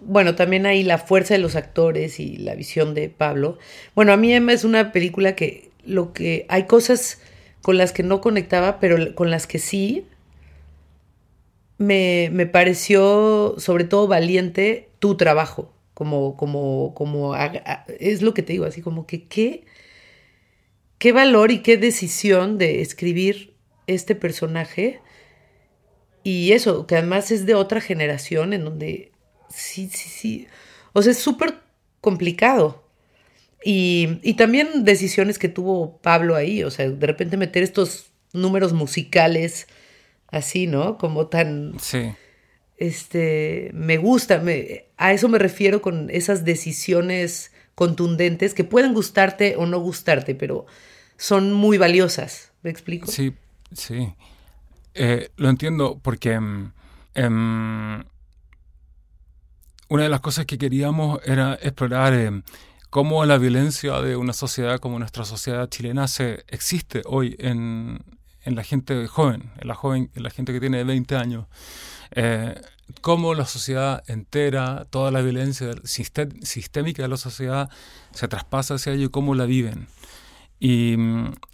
[0.00, 3.58] bueno, también hay la fuerza de los actores y la visión de Pablo.
[3.94, 7.20] Bueno, a mí Emma es una película que lo que hay cosas
[7.60, 10.06] con las que no conectaba, pero con las que sí.
[11.78, 17.34] Me, me pareció sobre todo valiente tu trabajo, como, como, como,
[18.00, 19.64] es lo que te digo, así como que qué,
[20.98, 23.54] qué valor y qué decisión de escribir
[23.86, 25.00] este personaje
[26.24, 29.12] y eso, que además es de otra generación en donde
[29.48, 30.46] sí, sí, sí,
[30.92, 31.54] o sea, es súper
[32.00, 32.82] complicado.
[33.64, 38.72] Y, y, también decisiones que tuvo Pablo ahí, o sea, de repente meter estos números
[38.72, 39.68] musicales
[40.26, 40.98] así, ¿no?
[40.98, 41.74] Como tan...
[41.78, 42.12] Sí.
[42.82, 44.42] Este, me gusta,
[44.96, 50.66] a eso me refiero con esas decisiones contundentes que pueden gustarte o no gustarte, pero
[51.16, 53.06] son muy valiosas, ¿me explico?
[53.06, 53.34] Sí,
[53.72, 54.12] sí.
[54.94, 56.72] Eh, lo entiendo porque em,
[57.14, 58.02] em,
[59.88, 62.42] una de las cosas que queríamos era explorar em,
[62.90, 68.02] cómo la violencia de una sociedad como nuestra sociedad chilena se existe hoy en,
[68.44, 71.46] la gente joven, en la joven, en la gente que tiene 20 años.
[72.12, 72.60] Eh,
[73.00, 77.70] cómo la sociedad entera, toda la violencia sistémica de la sociedad
[78.12, 79.88] se traspasa hacia ello y cómo la viven.
[80.60, 80.94] Y,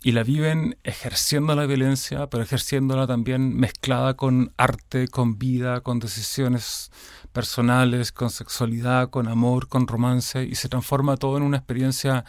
[0.02, 5.98] y, la viven ejerciendo la violencia, pero ejerciéndola también mezclada con arte, con vida, con
[5.98, 6.90] decisiones
[7.32, 12.26] personales, con sexualidad, con amor, con romance, y se transforma todo en una experiencia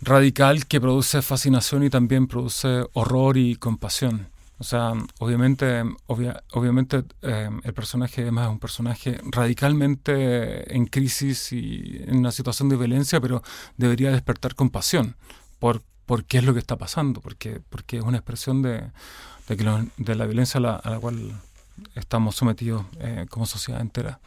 [0.00, 4.28] radical que produce fascinación y también produce horror y compasión.
[4.60, 12.02] O sea, obviamente, obviamente eh, el personaje además es un personaje radicalmente en crisis y
[12.06, 13.42] en una situación de violencia, pero
[13.76, 15.16] debería despertar compasión
[15.60, 18.90] por, por qué es lo que está pasando, porque, porque es una expresión de,
[19.48, 19.64] de, que
[19.96, 21.40] de la violencia a la, a la cual
[21.94, 24.18] estamos sometidos eh, como sociedad entera.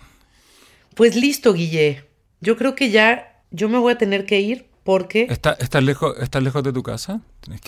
[0.96, 2.06] Pues listo, Guille.
[2.40, 5.28] Yo creo que ya yo me voy a tener que ir porque...
[5.30, 7.20] ¿Estás está lejos, está lejos de tu casa?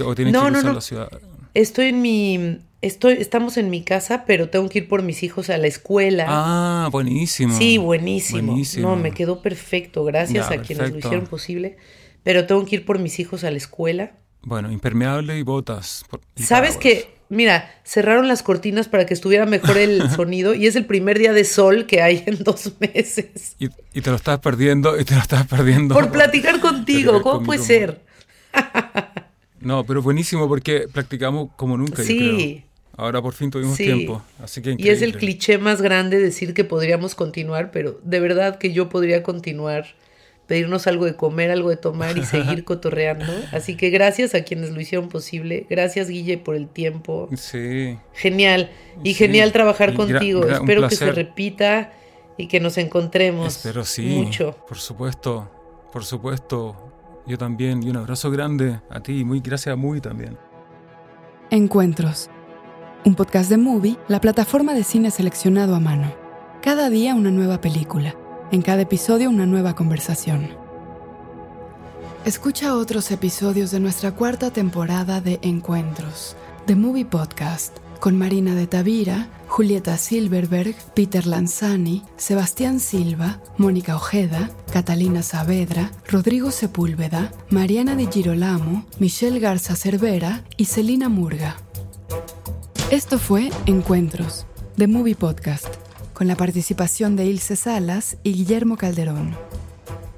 [0.06, 0.74] ¿O tienes no, que no, no.
[0.74, 1.10] la ciudad?
[1.54, 2.60] Estoy en mi...
[2.82, 6.26] Estoy, estamos en mi casa, pero tengo que ir por mis hijos a la escuela.
[6.28, 7.58] Ah, buenísimo.
[7.58, 8.58] Sí, buenísimo.
[8.80, 10.04] No, me quedó perfecto.
[10.04, 11.78] Gracias a quienes lo hicieron posible.
[12.24, 14.12] Pero tengo que ir por mis hijos a la escuela.
[14.42, 16.04] Bueno, impermeable y botas.
[16.36, 20.86] ¿Sabes que Mira, cerraron las cortinas para que estuviera mejor el sonido y es el
[20.86, 23.56] primer día de sol que hay en dos meses.
[23.58, 23.70] Y,
[24.02, 25.96] te lo estás perdiendo, y te lo estás perdiendo.
[25.96, 28.02] Por platicar contigo, ¿cómo puede ser?
[29.64, 32.04] No, pero buenísimo porque practicamos como nunca.
[32.04, 32.64] Sí.
[32.96, 36.64] Ahora por fin tuvimos tiempo, así que Y es el cliché más grande decir que
[36.64, 39.96] podríamos continuar, pero de verdad que yo podría continuar
[40.48, 43.32] pedirnos algo de comer, algo de tomar y seguir cotorreando.
[43.52, 45.66] Así que gracias a quienes lo hicieron posible.
[45.70, 47.30] Gracias, Guille, por el tiempo.
[47.36, 47.98] Sí.
[48.14, 48.72] Genial.
[49.04, 50.48] Y genial trabajar contigo.
[50.48, 51.94] Espero que se repita
[52.38, 53.58] y que nos encontremos.
[53.58, 54.04] Espero sí.
[54.04, 54.56] Mucho.
[54.68, 55.50] Por supuesto.
[55.92, 56.83] Por supuesto.
[57.26, 57.84] Yo también.
[57.84, 59.24] Y un abrazo grande a ti.
[59.24, 60.38] Muy gracias a Muy también.
[61.50, 62.30] Encuentros.
[63.06, 66.14] Un podcast de Movie, la plataforma de cine seleccionado a mano.
[66.62, 68.16] Cada día una nueva película
[68.52, 70.48] en cada episodio una nueva conversación.
[72.24, 78.68] Escucha otros episodios de nuestra cuarta temporada de Encuentros, The Movie Podcast, con Marina de
[78.68, 88.08] Tavira, Julieta Silverberg, Peter Lanzani, Sebastián Silva, Mónica Ojeda, Catalina Saavedra, Rodrigo Sepúlveda, Mariana de
[88.08, 91.56] Girolamo, Michelle Garza Cervera y Celina Murga.
[92.92, 95.68] Esto fue Encuentros, The Movie Podcast
[96.14, 99.34] con la participación de Ilse Salas y Guillermo Calderón.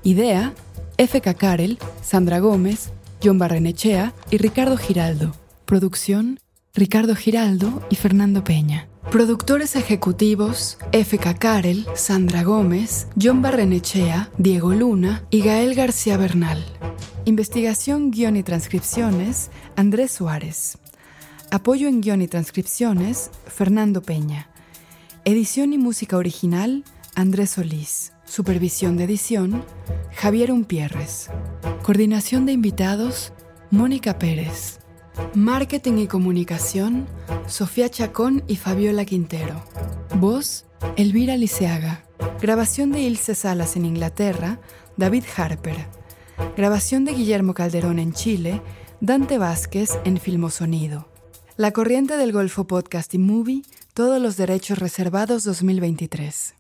[0.02, 0.56] Idea,
[0.98, 1.36] F.K.
[1.36, 2.90] Karel, Sandra Gómez,
[3.24, 5.34] John Barrenechea y Ricardo Giraldo.
[5.66, 6.40] Producción,
[6.76, 8.90] Ricardo Giraldo y Fernando Peña.
[9.10, 11.36] Productores ejecutivos, F.K.
[11.36, 16.66] Karel, Sandra Gómez, John Barrenechea, Diego Luna y Gael García Bernal.
[17.24, 20.78] Investigación, guion y transcripciones, Andrés Suárez.
[21.50, 24.50] Apoyo en guion y transcripciones, Fernando Peña.
[25.24, 26.84] Edición y música original,
[27.16, 28.12] Andrés Solís.
[28.26, 29.64] Supervisión de edición,
[30.14, 31.30] Javier Umpierres.
[31.84, 33.32] Coordinación de invitados,
[33.72, 34.80] Mónica Pérez.
[35.34, 37.08] Marketing y comunicación,
[37.48, 39.64] Sofía Chacón y Fabiola Quintero.
[40.16, 40.66] Voz,
[40.98, 42.04] Elvira Liceaga.
[42.42, 44.60] Grabación de Ilse Salas en Inglaterra,
[44.98, 45.88] David Harper.
[46.58, 48.62] Grabación de Guillermo Calderón en Chile,
[49.02, 51.08] Dante Vázquez en Filmosonido.
[51.58, 53.64] La Corriente del Golfo Podcast y Movie
[53.94, 56.55] todos los derechos reservados 2023.